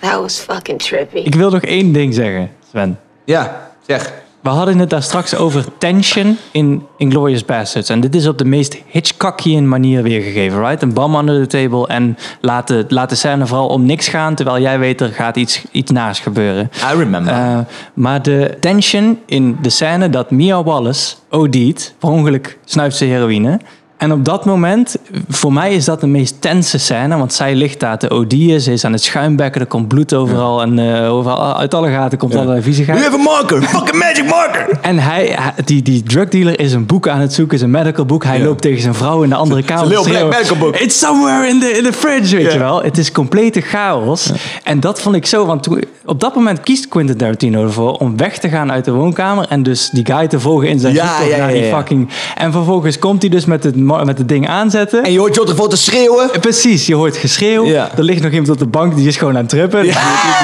[0.00, 1.16] That was fucking trippy.
[1.18, 2.98] ik wil nog één ding zeggen, Sven.
[3.24, 4.12] Ja, zeg.
[4.40, 7.88] We hadden het daar straks over tension in Inglourious Bastards.
[7.88, 10.82] En dit is op de meest Hitchcockian manier weergegeven, right?
[10.82, 14.34] Een bam under the table en laat de, laat de scène vooral om niks gaan...
[14.34, 16.70] terwijl jij weet er gaat iets, iets naars gebeuren.
[16.92, 17.32] I remember.
[17.32, 17.58] Eh,
[17.94, 21.94] maar de tension in de scène dat Mia Wallace OD't...
[21.98, 23.60] per ongeluk snuift ze heroïne...
[24.00, 24.96] En op dat moment,
[25.28, 28.72] voor mij is dat de meest tense scène, want zij ligt daar te OD'en, ze
[28.72, 32.34] is aan het schuimbekken, er komt bloed overal en eh, overal, uit alle gaten komt
[32.34, 33.10] allerlei viezigheid.
[33.10, 34.78] We a marker, fucking magic marker.
[34.80, 38.24] En hij, die, die drugdealer is een boek aan het zoeken, is een medical boek.
[38.24, 40.02] Hij loopt tegen zijn vrouw in de andere kamer.
[40.02, 40.76] black medical book.
[40.76, 42.52] It's somewhere in the, in the fridge, weet Ja.
[42.52, 42.82] je wel.
[42.82, 44.32] Het is complete chaos.
[44.64, 48.16] En dat vond ik zo, want toen, op dat moment kiest Quentin Tarantino ervoor om
[48.16, 51.06] weg te gaan uit de woonkamer en dus die guy te volgen in zijn Ja,
[51.06, 51.76] zoektocht ja, naar ja, die ja.
[51.76, 52.08] fucking...
[52.36, 55.02] En vervolgens komt hij dus met het, met het ding aanzetten.
[55.04, 56.30] En je hoort John Travolta schreeuwen.
[56.40, 57.64] Precies, je hoort geschreeuw.
[57.66, 57.90] Ja.
[57.96, 59.82] Er ligt nog iemand op de bank, die is gewoon aan het trippen.
[59.82, 60.00] Die, die,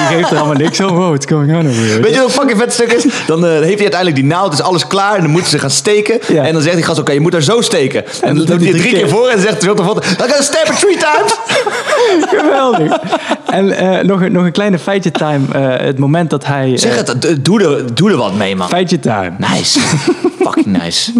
[0.07, 0.87] die geeft er allemaal niks om.
[0.87, 2.01] Wow, what's going on over here?
[2.01, 3.05] Weet je wat een fucking vet stuk is?
[3.27, 5.15] Dan eh, heeft hij uiteindelijk die naald, is alles klaar.
[5.15, 6.19] En dan moeten ze gaan steken.
[6.27, 6.43] Ja.
[6.45, 8.03] En dan zegt die gast, oké, je moet daar zo steken.
[8.21, 9.09] En dan doet hij hij drie drie keer keer.
[9.09, 9.27] voor.
[9.27, 11.35] En dan zegt John Travolta, I gotta stab it three times.
[12.37, 12.97] Geweldig.
[13.45, 16.77] En eh, nog, een- nog een kleine feitje time eh, het moment dat hij...
[16.77, 18.67] Zeg het, doe er, doe er wat mee, man.
[18.69, 19.31] Feitje time.
[19.37, 19.79] Nice.
[20.45, 21.11] Fucking nice.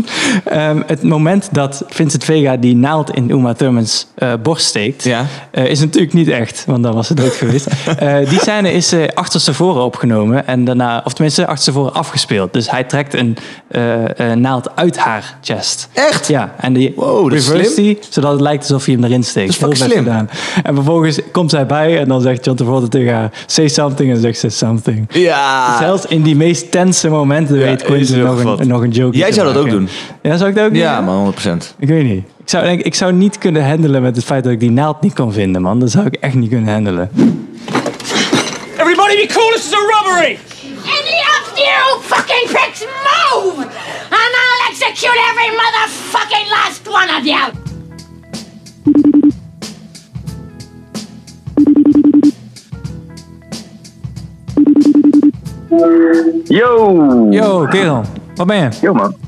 [0.44, 5.26] Ehm, het moment dat Vincent Vega die naald in Uma Thurman's eh, borst steekt, Ja.
[5.52, 7.68] eh, is natuurlijk niet echt, want dan was ze dood geweest.
[7.98, 12.54] Eh, die scène is achterstevoren opgenomen en daarna, of tenminste achterstevoren afgespeeld.
[12.54, 13.38] Dus hij trekt een
[14.42, 15.90] naald uit haar chest.
[15.94, 16.28] Echt?
[16.28, 19.60] Ja, en die Wow, reverse die, zodat het lijkt alsof hij hem erin steekt.
[19.60, 20.04] Dat is Heel slim.
[20.04, 20.30] gedaan.
[20.64, 24.18] En vervolgens komt zij bij en dan zegt John Travolta tegen haar, say something, en
[24.22, 25.06] zegt ze something.
[25.10, 25.78] Ja.
[25.80, 28.60] Zelfs in die meest tense momenten weet Quentin nog gevat.
[28.60, 29.90] een, nog een joke Jij zou dat ook doen.
[30.22, 30.80] Ja, zou ik dat ook doen?
[30.82, 31.76] Ja, man, 100%.
[31.80, 32.07] Ik weet niet.
[32.16, 35.14] Ik zou, ik zou niet kunnen handelen met het feit dat ik die naald niet
[35.14, 35.80] kon vinden, man.
[35.80, 37.10] Dat zou ik echt niet kunnen handelen.
[38.78, 40.38] Everybody be cool, this is a robbery!
[40.84, 43.58] Any of you fucking pricks move!
[44.10, 47.66] And I'll execute every motherfucking last one of you!
[56.48, 57.28] Yo!
[57.32, 58.04] Yo, kerel.
[58.36, 58.70] Wat ben je?
[58.82, 59.27] Yo man.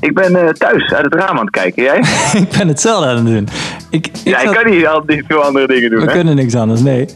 [0.00, 1.82] Ik ben eh, thuis uit het raam aan het kijken.
[1.82, 1.98] Jij?
[2.42, 3.48] ik ben hetzelfde aan het doen.
[3.90, 6.00] Ik, ik ja, ik kan niet al niet veel andere dingen doen.
[6.00, 6.12] We hè?
[6.12, 7.08] kunnen niks anders, nee.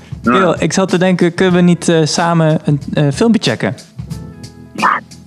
[0.59, 3.75] Ik zat te denken, kunnen we niet eh, samen een eh, filmpje checken?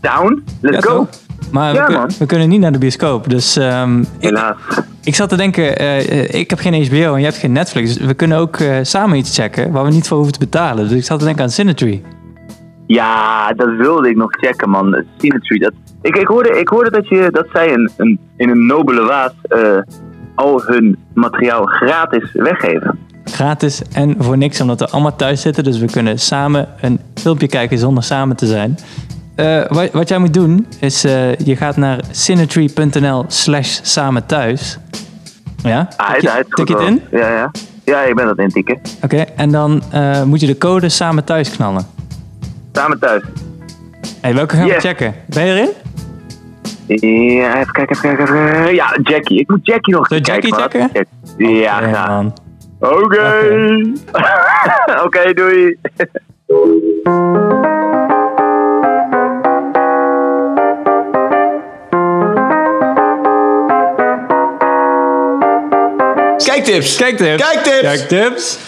[0.02, 0.44] Down?
[0.62, 0.98] Let's Ja, go.
[0.98, 1.08] toch?
[1.52, 3.30] Maar Ja, we, kun- we kunnen niet naar de bioscoop.
[3.30, 4.56] Dus ehm, ik, Helaas.
[5.04, 5.70] ik zat te denken,
[6.40, 7.94] ik heb geen HBO en jij hebt geen Netflix.
[7.98, 10.88] Dus we kunnen ook samen iets checken waar we niet voor hoeven te betalen.
[10.90, 12.04] Dus ik zat te denken aan Cinetree.
[12.88, 15.04] Ja, dat wilde ik nog checken, man.
[15.18, 15.58] Symmetry.
[15.60, 15.74] Dat...
[16.02, 19.32] Ik, ik, hoorde, ik hoorde dat, je, dat zij een, een, in een nobele waas
[19.42, 19.78] eh,
[20.36, 23.00] al hun materiaal gratis weggeven.
[23.24, 25.64] Gratis en voor niks, omdat we allemaal thuis zitten.
[25.64, 28.78] Dus we kunnen samen een filmpje kijken zonder samen te zijn.
[29.36, 34.78] Eh, wat, wat jij moet doen, is eh, je gaat naar cinetree.nl slash samen thuis.
[35.64, 35.88] Ja?
[35.98, 37.02] Ah, Tik je- hij tik het in?
[37.12, 37.52] Ja, ja.
[37.86, 38.80] Ja, ik ben dat intikken.
[39.04, 39.82] Oké, en dan
[40.26, 41.86] moet je de code samen thuis knallen.
[42.72, 43.24] Samen thuis.
[44.22, 44.76] Hey, welke gaan Yes.
[44.76, 45.14] we checken?
[45.26, 45.70] Ben je erin?
[46.88, 48.26] Ja, even kijken, even kijken.
[48.26, 48.76] Kijken.
[48.76, 49.40] Ja, Jackie.
[49.40, 50.50] Ik moet Jackie nog Zullen we kijken.
[50.58, 51.54] Jackie maar- checken?
[51.56, 52.34] Ja, man.
[52.80, 53.82] Oké.
[55.06, 55.78] Oké, doei.
[66.38, 66.96] Kijktips.
[66.96, 67.44] Kijktips.
[67.44, 67.80] Kijktips.
[67.82, 68.60] Kijktips.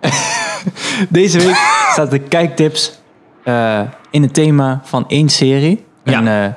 [1.08, 1.56] Deze week
[1.92, 3.00] staat de kijktips
[3.44, 5.84] eh, in het thema van één serie.
[6.04, 6.52] En, eh,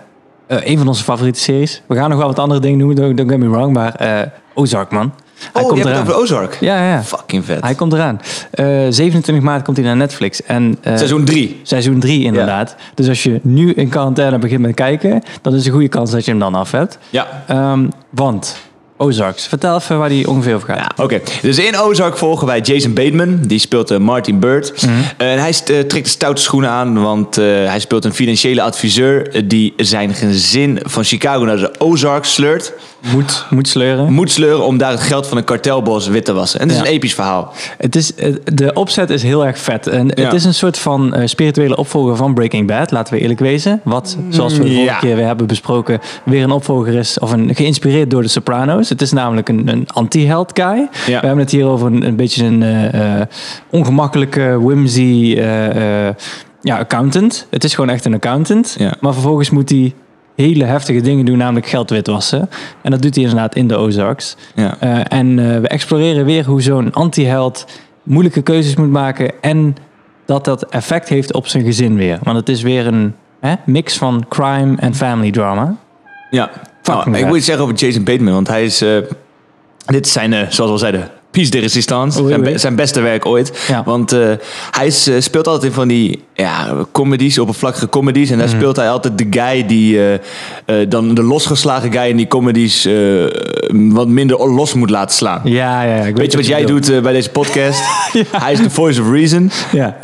[0.49, 1.81] een van onze favoriete series.
[1.85, 3.73] We gaan nog wel wat andere dingen noemen, don't, get me wrong.
[3.73, 5.13] Maar eh, Ozark, man.
[5.53, 6.07] Hij Oh, je hebt het eraan.
[6.07, 6.57] over Ozark?
[6.59, 7.03] Ja, ja.
[7.03, 7.61] Fucking vet.
[7.61, 8.21] Hij komt eraan.
[8.51, 10.43] Eh, 27 maart komt hij naar Netflix.
[10.43, 11.59] En, eh, Seizoen 3.
[11.63, 12.75] Seizoen 3, inderdaad.
[12.93, 16.25] Dus als je nu in quarantaine begint met kijken, dan is een goede kans dat
[16.25, 16.97] je hem dan af hebt.
[17.09, 17.27] Ja.
[17.47, 18.55] Ehm, want,
[19.01, 20.99] Ozarks, vertel even waar die ongeveer over gaat.
[20.99, 23.39] Oké, dus in Ozark volgen wij Jason Bateman.
[23.41, 24.81] Die speelt eh, Martin Bird.
[24.81, 24.93] Mhm.
[25.17, 29.47] En hij eh, trekt de stoute schoenen aan, want eh, hij speelt een financiële adviseur
[29.47, 32.73] die zijn gezin van Chicago naar de Ozarks sleurt.
[33.13, 34.13] Moet, moet sleuren.
[34.13, 36.59] Moet sleuren om daar het geld van een kartelbos wit te wassen.
[36.59, 36.87] En het is Ja.
[36.87, 37.53] een episch verhaal.
[37.77, 39.87] Het is, eh, de opzet is heel erg vet.
[39.87, 40.23] En Ja.
[40.23, 43.81] Het is een soort van eh, spirituele opvolger van Breaking Bad, laten we eerlijk wezen.
[43.83, 44.97] Wat, zoals we de vorige Ja.
[44.99, 48.89] keer weer hebben besproken, weer een opvolger is, of een, geïnspireerd door de Sopranos.
[48.89, 50.89] Het is namelijk een, een anti-held guy.
[51.05, 53.21] We hebben het hier over een, een beetje een eh,
[53.69, 55.35] ongemakkelijke, whimsy
[56.61, 57.47] ja, accountant.
[57.49, 58.77] Het is gewoon echt een accountant.
[58.99, 59.93] Maar vervolgens moet hij
[60.43, 62.49] hele heftige dingen doen, namelijk geld witwassen.
[62.81, 64.35] En dat doet hij inderdaad in de Ozarks.
[64.55, 64.75] Ja.
[64.79, 67.65] Eh, en eh, we exploreren weer hoe zo'n anti-held
[68.03, 69.75] moeilijke keuzes moet maken en
[70.25, 72.19] dat dat effect heeft op zijn gezin weer.
[72.23, 75.75] Want het is weer een hè, mix van crime en family drama.
[76.29, 76.49] Ja,
[76.83, 78.81] nou, ik moet iets zeggen over Jason Bateman, want hij is...
[78.81, 78.97] eh,
[79.85, 82.19] dit is zijn, zoals we al zeiden, piece de resistance.
[82.19, 82.51] Oei, zijn, oei.
[82.51, 83.71] be- zijn beste werk ooit.
[83.85, 84.29] Want eh,
[84.71, 88.29] hij is, eh, speelt altijd in van die ja, comedies, oppervlakkige comedies.
[88.29, 88.55] En daar Mhm.
[88.57, 89.99] speelt hij altijd de guy die...
[90.11, 90.19] eh,
[90.89, 92.87] dan de losgeslagen guy in die comedies
[93.73, 95.41] wat minder los moet laten slaan.
[95.43, 95.95] Ja, ja.
[96.03, 96.85] Ik Weet je wat jij bedoelt.
[96.85, 97.81] doet bij deze podcast?
[98.43, 99.51] Hij is de voice of reason.
[99.71, 99.97] Ja.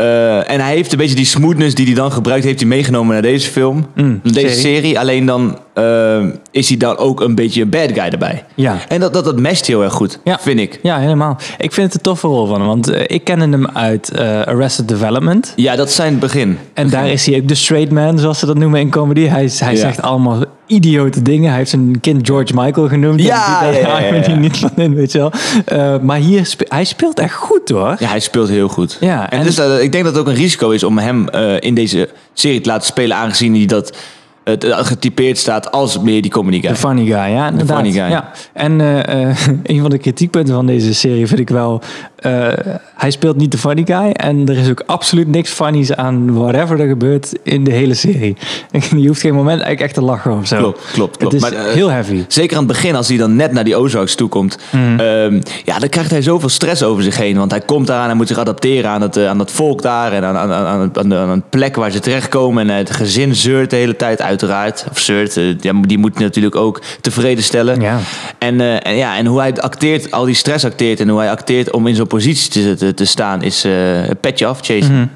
[0.48, 3.22] En hij heeft een beetje die smoothness die hij dan gebruikt, heeft hij meegenomen naar
[3.22, 3.86] deze film.
[3.96, 4.56] Mm, deze serie.
[4.60, 5.00] serie.
[5.00, 8.44] Alleen dan eh, is hij dan ook een beetje een bad guy erbij.
[8.56, 8.78] Ja.
[8.88, 10.80] En dat, dat, dat matcht heel erg goed, vind ik.
[10.84, 11.38] Ja, helemaal.
[11.58, 14.42] Ik vind het een toffe rol van hem, want eh, ik ken hem uit eh,
[14.42, 15.54] Arrested Development.
[15.56, 16.58] Ja, dat is zijn begin.
[16.74, 19.26] En daar is hij ook de straight man, zoals ze dat noemen in comedy.
[19.28, 19.80] Hij, hij Ja.
[19.80, 21.50] zegt allemaal idiote dingen.
[21.50, 23.22] Hij heeft zijn kind George Michael genoemd.
[23.22, 24.36] Ja, En die- ja, ja, daar ja, ja.
[24.36, 25.32] niet van in, weet je wel.
[25.66, 27.96] Eh, maar hier, spe- hij speelt echt goed hoor.
[28.00, 28.98] Ja, hij speelt heel goed.
[29.00, 32.10] Ja, en, dus, ik denk dat het ook een risico is om hem in deze
[32.34, 33.98] serie te laten spelen, aangezien hij dat
[34.46, 36.70] het getypeerd staat als meer die comedy guy.
[36.70, 37.78] De funny guy, ja, inderdaad.
[37.78, 38.10] funny guy.
[38.10, 38.32] Ja.
[38.54, 41.82] En eh, eh, een van de kritiekpunten van deze serie vind ik wel...
[42.26, 46.34] eh, hij speelt niet de funny guy en er is ook absoluut niks funnies aan
[46.34, 48.38] whatever er gebeurt in de hele serie.
[49.02, 50.58] Je hoeft geen moment eigenlijk echt te lachen of zo.
[50.58, 51.34] Klopt, klopt, klopt.
[51.34, 52.24] Het is Maar, eh, heel heavy.
[52.28, 54.58] Zeker aan het begin, als hij dan net naar die Ozarks toe komt.
[54.72, 55.00] Mhm.
[55.00, 57.38] ehm, ja, dan krijgt hij zoveel stress over zich heen.
[57.38, 59.82] Want hij komt daar en hij moet zich adapteren aan het, eh, aan het volk
[59.82, 60.12] daar.
[60.12, 62.70] En aan, aan, aan, een plek waar ze terechtkomen.
[62.70, 64.86] En het gezin zeurt de hele tijd, uiteraard.
[64.92, 65.40] Of zeurt,
[65.82, 67.82] die moet natuurlijk ook tevreden stellen.
[67.82, 68.00] Ja.
[68.38, 71.00] En, en, ja, en hoe hij acteert, al die stress acteert.
[71.00, 74.68] En hoe hij acteert om in zo'n positie te, te, staan, is eh petje af,
[74.68, 74.94] Jason.
[74.96, 75.08] Mhm.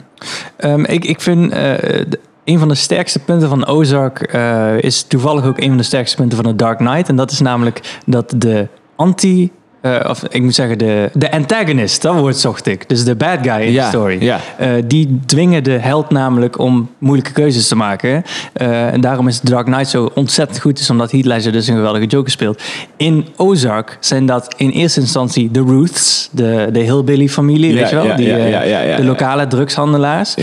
[0.58, 5.04] Ehm, ik, ik vind eh, de- een van de sterkste punten van Ozark eh, is
[5.04, 7.10] toevallig ook een van de sterkste punten van The Dark Knight.
[7.10, 9.52] En dat is namelijk dat de anti...
[9.82, 12.90] eh, of ik moet zeggen, de, de antagonist, dat woord zocht ik.
[12.90, 14.18] Dus de bad guy in Ja, de story.
[14.24, 14.40] ja.
[14.58, 18.24] Eh, die dwingen de held namelijk om moeilijke keuzes te maken.
[18.54, 21.76] Eh, en daarom is Dark Knight zo ontzettend goed, is omdat Heath Ledger dus een
[21.76, 22.62] geweldige Joker speelt.
[22.98, 27.96] In Ozark zijn dat in eerste instantie de Ruths, de, de hillbilly-familie, Ja, weet je
[27.96, 28.16] wel?
[28.16, 30.36] die, de lokale drugshandelaars.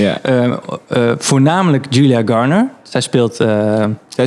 [1.18, 2.68] Voornamelijk Julia Garner.
[2.82, 3.40] Zij speelt...
[3.40, 3.84] eh,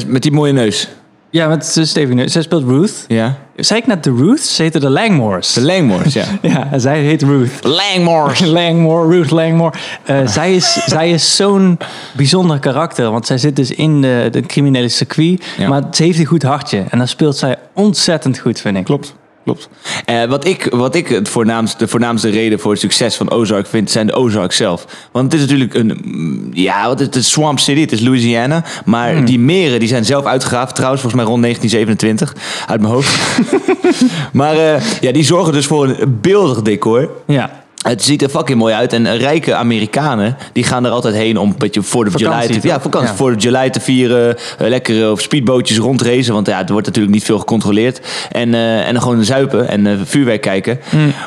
[0.08, 0.90] Met die mooie neus.
[1.30, 2.32] Ja, met neus.
[2.32, 3.06] Zij speelt Ruth.
[3.08, 3.38] Ja.
[3.56, 4.42] Zei ik net de Ruth?
[4.42, 5.54] Ze heten de Langmores.
[5.54, 6.26] De Langmores, ja.
[6.42, 7.64] Ja, en zij heet Ruth.
[7.64, 8.40] Langmores.
[8.60, 9.74] Langmore, Ruth Langmore.
[10.04, 11.78] Eh, zij is, zij is zo'n
[12.16, 13.12] bijzonder karakter.
[13.12, 15.46] Want zij zit dus in de, de criminele circuit.
[15.58, 15.68] Ja.
[15.68, 16.84] Maar ze heeft een goed hartje.
[16.90, 18.84] En dan speelt zij ontzettend goed, vind ik.
[18.84, 19.16] Klopt.
[19.50, 19.70] Klopt.
[20.06, 23.68] Eh, wat ik, wat ik het voornaamste, de voornaamste reden voor het succes van Ozark
[23.68, 24.86] vind, zijn de Ozarks zelf.
[25.12, 27.26] Want het is natuurlijk een, mm, ja, wat is het?
[27.26, 28.64] Swamp City, het is Louisiana.
[28.86, 29.26] Maar Hmm.
[29.26, 32.36] die meren, die zijn zelf uitgegraven, trouwens, volgens mij rond 1927,
[32.68, 33.20] uit mijn hoofd.
[34.40, 37.10] maar eh, ja, die zorgen dus voor een beeldig decor.
[37.28, 37.64] Ja.
[37.80, 38.94] Het ziet er fucking mooi uit.
[38.94, 42.68] En rijke Amerikanen, die gaan er altijd heen om een beetje voor de July te,
[42.68, 44.36] ja, vakantie, voor de July te vieren.
[44.38, 46.34] eh, lekker eh, op speedbootjes rondracen.
[46.34, 48.02] Want ja, er wordt natuurlijk niet veel gecontroleerd.
[48.32, 50.80] En, eh, en dan gewoon zuipen en vuurwerk kijken.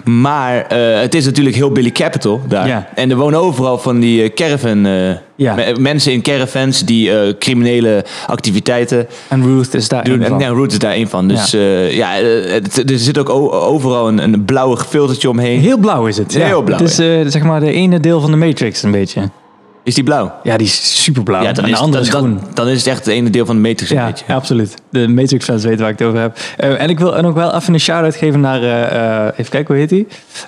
[0.05, 2.66] Maar eh, het is natuurlijk heel Billy Capital daar.
[2.66, 2.88] Ja.
[2.94, 4.86] En er wonen overal van die caravan...
[5.37, 5.55] eh, Ja.
[5.55, 10.39] me- mensen in caravans die eh, criminele activiteiten En Ruth is daar een En van.
[10.39, 11.28] ja, Root is daar een van.
[11.28, 11.61] Dus Ja.
[11.80, 15.61] ja eh, het- er zit ook overal een, een blauwe filtertje omheen.
[15.61, 16.33] Heel blauw is het.
[16.33, 16.47] ja.
[16.47, 19.30] Heel blauw, Het is eh, zeg maar de ene deel van de Matrix een beetje.
[19.85, 20.33] Is die blauw?
[20.43, 21.43] Ja, die is super blauw.
[21.43, 22.39] Ja, dan en is, andere dan, is groen.
[22.45, 24.24] dan, dan is het echt het ene deel van de Matrix een Ja, beetje.
[24.28, 24.74] ja, absoluut.
[24.91, 26.39] De Matrix-fans weten waar ik het over heb.
[26.57, 28.62] Eh, en ik wil nog wel even een shout-out geven naar...
[28.62, 30.07] eh, eh, even kijken, hoe heet hij?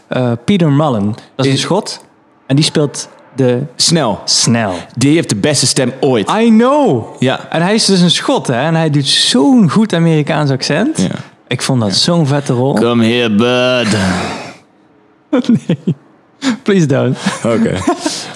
[0.08, 1.14] Eh, Peter Mullen.
[1.36, 2.04] Dat is een schot.
[2.46, 3.62] En die speelt de...
[3.76, 4.20] Snel.
[4.24, 4.74] Snel.
[4.96, 6.30] Die heeft de beste stem ooit.
[6.40, 7.04] I know!
[7.18, 7.48] Ja.
[7.50, 8.60] En hij is dus een schot, hè?
[8.60, 11.00] En hij doet zo'n goed Amerikaans accent.
[11.00, 11.18] Ja.
[11.48, 12.74] Ik vond dat zo'n vette rol.
[12.74, 13.96] Come here, bud.
[16.62, 17.16] Please don't.
[17.44, 17.72] Oké.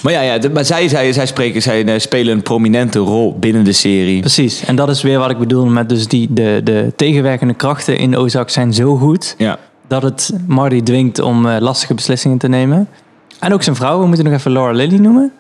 [0.03, 3.65] maar ja, ja maar zij, zij, zij, spreken, zij eh, spelen een prominente rol binnen
[3.65, 4.21] de serie.
[4.21, 4.65] Precies.
[4.65, 8.17] En dat is weer wat ik bedoel met dus die, de, de tegenwerkende krachten in
[8.17, 9.35] Ozark zijn zo goed...
[9.39, 9.59] Ja.
[9.89, 12.89] dat het Marty dwingt om eh, lastige beslissingen te nemen.
[13.39, 15.33] En ook zijn vrouw, we moeten nog even Laura Lily noemen.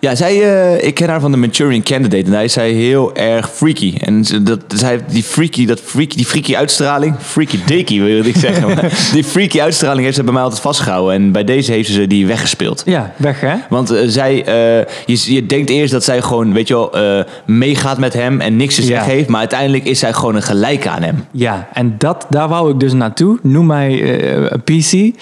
[0.00, 2.24] Ja, zij, eh, ik ken haar van de Manchurian Candidate.
[2.24, 3.94] En daar is zij heel erg freaky.
[4.00, 7.14] En dat, zij heeft die freaky, dat freaky, die freaky uitstraling.
[7.20, 8.88] Freaky dicky, wil ik zeggen.
[9.12, 11.14] Die freaky uitstraling heeft ze bij mij altijd vastgehouden.
[11.14, 12.82] En bij deze heeft ze die weggespeeld.
[12.86, 13.54] Ja, weg hè?
[13.68, 17.98] Want eh, zij, eh, je, je denkt eerst dat zij gewoon, weet je wel, meegaat
[17.98, 18.86] met hem en niks te Ja.
[18.86, 19.28] zeggen heeft.
[19.28, 21.24] Maar uiteindelijk is zij gewoon een gelijke aan hem.
[21.30, 23.38] Ja, en dat, daar wou ik dus naartoe.
[23.42, 24.02] Noem mij
[24.50, 25.16] een PC,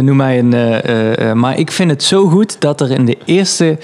[0.00, 1.38] noem mij een...
[1.38, 3.78] maar ik vind het zo goed dat er in de eerste...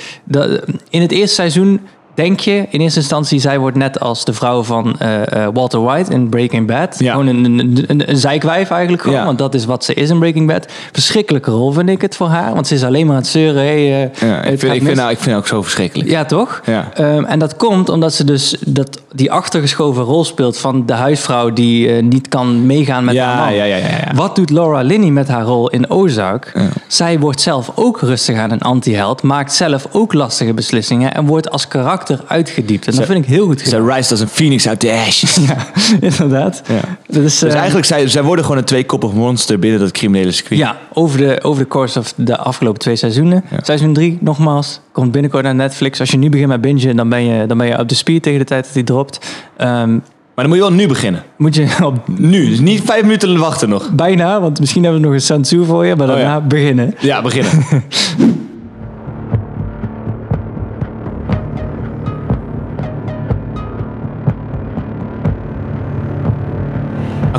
[0.90, 1.80] In het eerste seizoen
[2.18, 3.40] denk je in eerste instantie...
[3.40, 6.98] zij wordt net als de vrouw van eh, eh, Walter White in Breaking Bad.
[6.98, 7.10] Ja.
[7.10, 9.18] Gewoon een, een, een, een zijkwijf eigenlijk gewoon.
[9.18, 9.24] Ja.
[9.24, 10.66] Want dat is wat ze is in Breaking Bad.
[10.92, 12.54] Verschrikkelijke rol vind ik het voor haar.
[12.54, 13.62] Want ze is alleen maar aan het zeuren.
[13.62, 16.10] Hey, eh, Ja, het ik, vind, ik, vind haar, ik vind haar ook zo verschrikkelijk.
[16.10, 16.60] Ja, toch?
[16.64, 16.88] Ja.
[16.94, 21.52] Ehm, en dat komt omdat ze dus dat, die achtergeschoven rol speelt van de huisvrouw
[21.52, 23.54] die niet kan meegaan met haar man.
[23.54, 24.14] ja, ja, ja, ja.
[24.14, 26.52] Wat doet Laura Linney met haar rol in Ozark?
[26.86, 31.50] Zij wordt zelf ook rustig aan een anti-held, maakt zelf ook lastige beslissingen en wordt
[31.50, 32.86] als karakter uitgediept.
[32.86, 33.86] En dat vind ik heel goed Zij gedaan.
[33.86, 35.36] rijst als een phoenix uit de ashes.
[35.46, 35.56] Ja,
[36.00, 36.62] inderdaad.
[36.68, 36.80] Ja.
[37.20, 40.60] Dus eh, eigenlijk, zij, zij worden gewoon een tweekoppig monster binnen dat criminele circuit.
[40.60, 43.44] Ja, over de, over de course of de afgelopen twee seizoenen.
[43.62, 46.00] Seizoen 3, nogmaals, komt binnenkort naar Netflix.
[46.00, 48.22] Als je nu begint met bingen, dan ben je, dan ben je op de speed
[48.22, 49.18] tegen de tijd dat hij dropt.
[49.56, 49.90] Ehm,
[50.34, 51.22] Maar dan moet je wel nu beginnen.
[51.36, 53.90] moet je op Nu, dus niet vijf minuten wachten nog.
[53.92, 56.20] bijna, want misschien hebben we nog een sensu voor je, maar Oh, ja.
[56.22, 56.94] daarna beginnen.
[56.98, 57.52] Ja, beginnen.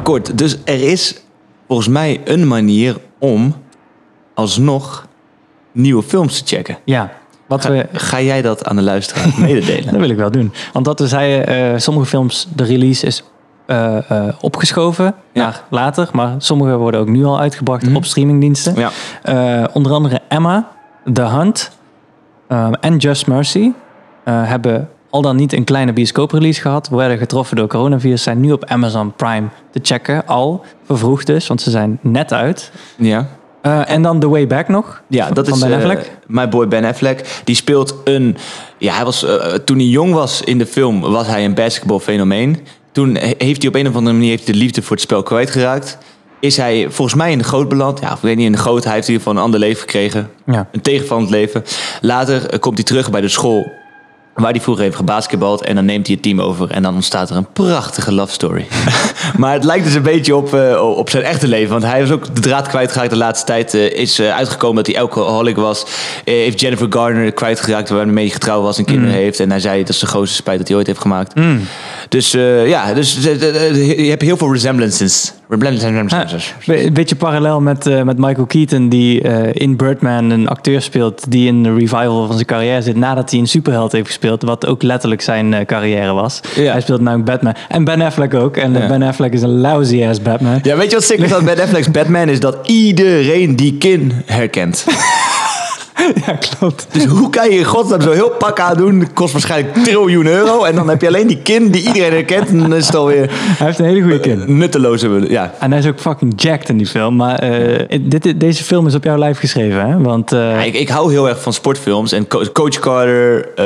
[0.10, 0.38] Akkoord.
[0.38, 1.22] Dus er is
[1.68, 3.56] volgens mij een manier om
[4.34, 5.08] alsnog
[5.72, 6.78] nieuwe films te checken.
[6.84, 7.12] Ja,
[7.48, 9.86] Wat Ga, we, ga jij dat aan de luisteraar mededelen?
[9.86, 10.54] dat wil ik wel doen.
[10.74, 13.24] Want wat we zeiden, eh, sommige films, de release is
[13.66, 16.10] eh, eh, opgeschoven naar later.
[16.12, 18.76] Maar sommige worden ook nu al uitgebracht op streamingdiensten.
[19.24, 19.68] Ja.
[19.74, 20.72] Onder andere Emma,
[21.14, 21.72] The Hunt
[22.48, 23.72] ehm, en Just Mercy
[24.24, 26.90] hebben al dan niet een kleine bioscooprelease gehad.
[26.90, 28.24] Werden getroffen door coronavirus.
[28.24, 30.28] Zijn nu op Amazon Prime te checken.
[30.28, 32.72] Al vervroegd dus, want ze zijn net uit.
[32.98, 33.28] Ja.
[33.62, 35.02] Eh, en dan The Way Back nog.
[35.08, 36.18] Ja, dat van is Ben eh, Affleck.
[36.28, 37.42] mijn boy Ben Affleck.
[37.44, 38.38] Die speelt een.
[38.78, 42.60] Ja, hij was, eh, toen hij jong was in de film, was hij een basketbalfenomeen.
[42.92, 45.24] Toen he- heeft hij op een of andere manier heeft de liefde voor het spel
[45.24, 45.98] kwijtgeraakt.
[46.40, 48.00] Is hij volgens mij in de goot beland?
[48.00, 48.84] Ja, ik weet niet in de goot.
[48.84, 50.30] Hij heeft in ieder geval een ander leven gekregen.
[50.46, 50.68] Ja.
[50.72, 51.64] Een tegenvallend leven.
[52.02, 53.72] Later komt hij terug bij de school
[54.42, 55.62] waar hij vroeger heeft gebasketbald.
[55.64, 56.72] En dan neemt hij het team over.
[56.72, 58.68] En dan ontstaat er een prachtige love story.
[59.38, 61.70] maar het lijkt dus een beetje op, eh, op zijn echte leven.
[61.70, 63.74] Want hij is ook de draad kwijtgeraakt de laatste tijd.
[63.74, 65.86] eh, is eh, uitgekomen dat hij alcoholic was.
[66.24, 69.20] Heeft Jennifer Garner kwijtgeraakt waarmee hij getrouwd was en kinderen Mm.
[69.20, 69.40] heeft.
[69.40, 71.36] En hij zei dat is de grootste spijt dat hij ooit heeft gemaakt.
[71.36, 71.62] Mm.
[72.10, 72.32] Dus
[72.66, 75.34] ja, dus, je hebt heel veel resemblances.
[76.66, 81.32] Een beetje parallel met, eh, met Michael Keaton, die eh, in Birdman een acteur speelt
[81.32, 84.66] die in de revival van zijn carrière zit nadat hij een superheld heeft gespeeld, wat
[84.66, 86.40] ook letterlijk zijn eh, carrière was.
[86.56, 87.56] Hij speelt namelijk Batman.
[87.70, 88.58] En Ben Affleck ook.
[88.58, 88.88] En Ja.
[88.88, 90.60] Ben Affleck is een lousy ass Batman.
[90.62, 92.30] Ja, weet je wat sick is aan Ben Affleck's Batman?
[92.30, 94.86] Is dat iedereen die kin herkent.
[96.26, 96.88] ja, klopt.
[96.92, 99.00] Dus hoe kan je in godsnaam zo heel pak aan doen?
[99.00, 100.64] Dat kost waarschijnlijk triljoen euro.
[100.64, 102.50] En dan heb je alleen die kin die iedereen herkent.
[102.50, 103.30] En dan is het alweer...
[103.32, 104.58] Hij heeft een hele goede kin.
[104.58, 105.54] Nutteloze, ja.
[105.60, 107.16] En hij is ook fucking jacked in die film.
[107.16, 109.98] Maar eh, dit, deze film is op jouw lijf geschreven, hè?
[110.02, 112.12] Want eh, Ja, ik, ik hou heel erg van sportfilms.
[112.12, 113.66] En Co- Coach Carter, eh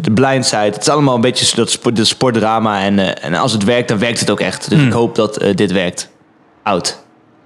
[0.00, 0.58] The Blind Side.
[0.62, 2.82] Het is allemaal een beetje dat sport, dat sportdrama.
[2.82, 4.70] En, eh, en als het werkt, dan werkt het ook echt.
[4.70, 6.08] Dus ik hoop dat eh, dit werkt.
[6.62, 6.98] Oud.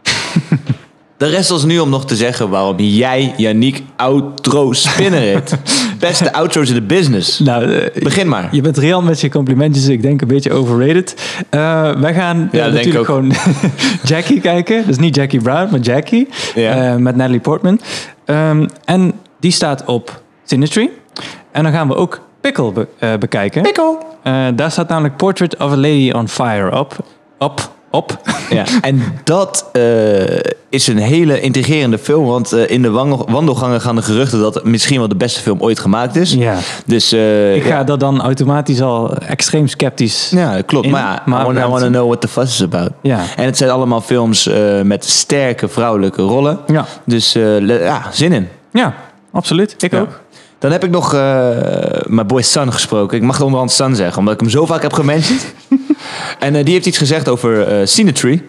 [1.19, 5.57] De rest ons nu om nog te zeggen waarom jij, Yannick, outro spinner heet.
[6.01, 7.39] Beste outro's in de business.
[7.39, 8.49] Nou, eh, Begin maar.
[8.53, 9.89] Je bent real met je complimentjes.
[9.89, 11.15] Ik denk een beetje overrated.
[11.51, 13.33] Eh, wij gaan eh, Ja, natuurlijk gewoon
[14.05, 14.87] Jackie kijken.
[14.87, 16.29] Dus niet Jackie Brown, maar Jackie.
[16.55, 16.99] Ja.
[16.99, 17.81] Met Natalie Portman.
[18.25, 20.91] Ehm, en die staat op Sinistry.
[21.53, 23.63] En dan gaan we ook Pickle be- bekijken.
[23.63, 23.99] Pickle.
[24.55, 26.97] Daar staat namelijk Portrait of a Lady on Fire op.
[27.39, 27.77] Op.
[27.91, 28.19] Op.
[28.51, 29.83] Ja, en dat eh,
[30.69, 32.27] is een hele intrigerende film.
[32.27, 35.41] Want eh, in de wandel- wandelgangen gaan de geruchten dat het misschien wel de beste
[35.41, 36.33] film ooit gemaakt is.
[36.33, 36.57] Ja.
[36.87, 37.85] Dus eh, Ik ga ja.
[37.85, 40.87] daar dan automatisch al extreem sceptisch Ja, klopt.
[40.87, 40.91] in.
[40.93, 42.91] Maar, I we- wanna know what the fuss is about.
[43.03, 43.21] Ja.
[43.37, 44.51] En het zijn allemaal films
[44.83, 46.59] met sterke vrouwelijke rollen.
[46.67, 46.85] Ja.
[47.05, 47.33] Dus
[47.67, 48.49] ja, zin in.
[48.73, 48.95] Ja,
[49.33, 49.75] absoluut.
[49.79, 50.01] Ik Ja.
[50.01, 50.21] ook.
[50.59, 51.21] Dan heb ik nog eh,
[52.07, 53.17] mijn boy Sun gesproken.
[53.17, 55.47] Ik mag onderhand Sun zeggen, omdat ik hem zo vaak heb gementiond.
[56.39, 58.37] en eh, die heeft iets gezegd over Cinetree.
[58.37, 58.47] Die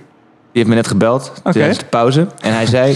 [0.52, 2.28] heeft me net gebeld tijdens de pauze.
[2.40, 2.96] En hij zei...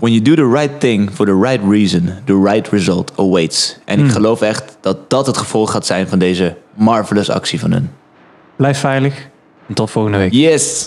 [0.00, 3.78] when you do the right thing for the right reason, the right result awaits.
[3.84, 4.12] En ik Hmm.
[4.12, 7.90] geloof echt dat dat het gevolg gaat zijn van deze marvelous actie van hun.
[8.56, 9.28] Blijf veilig.
[9.68, 10.32] En tot volgende week.
[10.32, 10.84] Yes!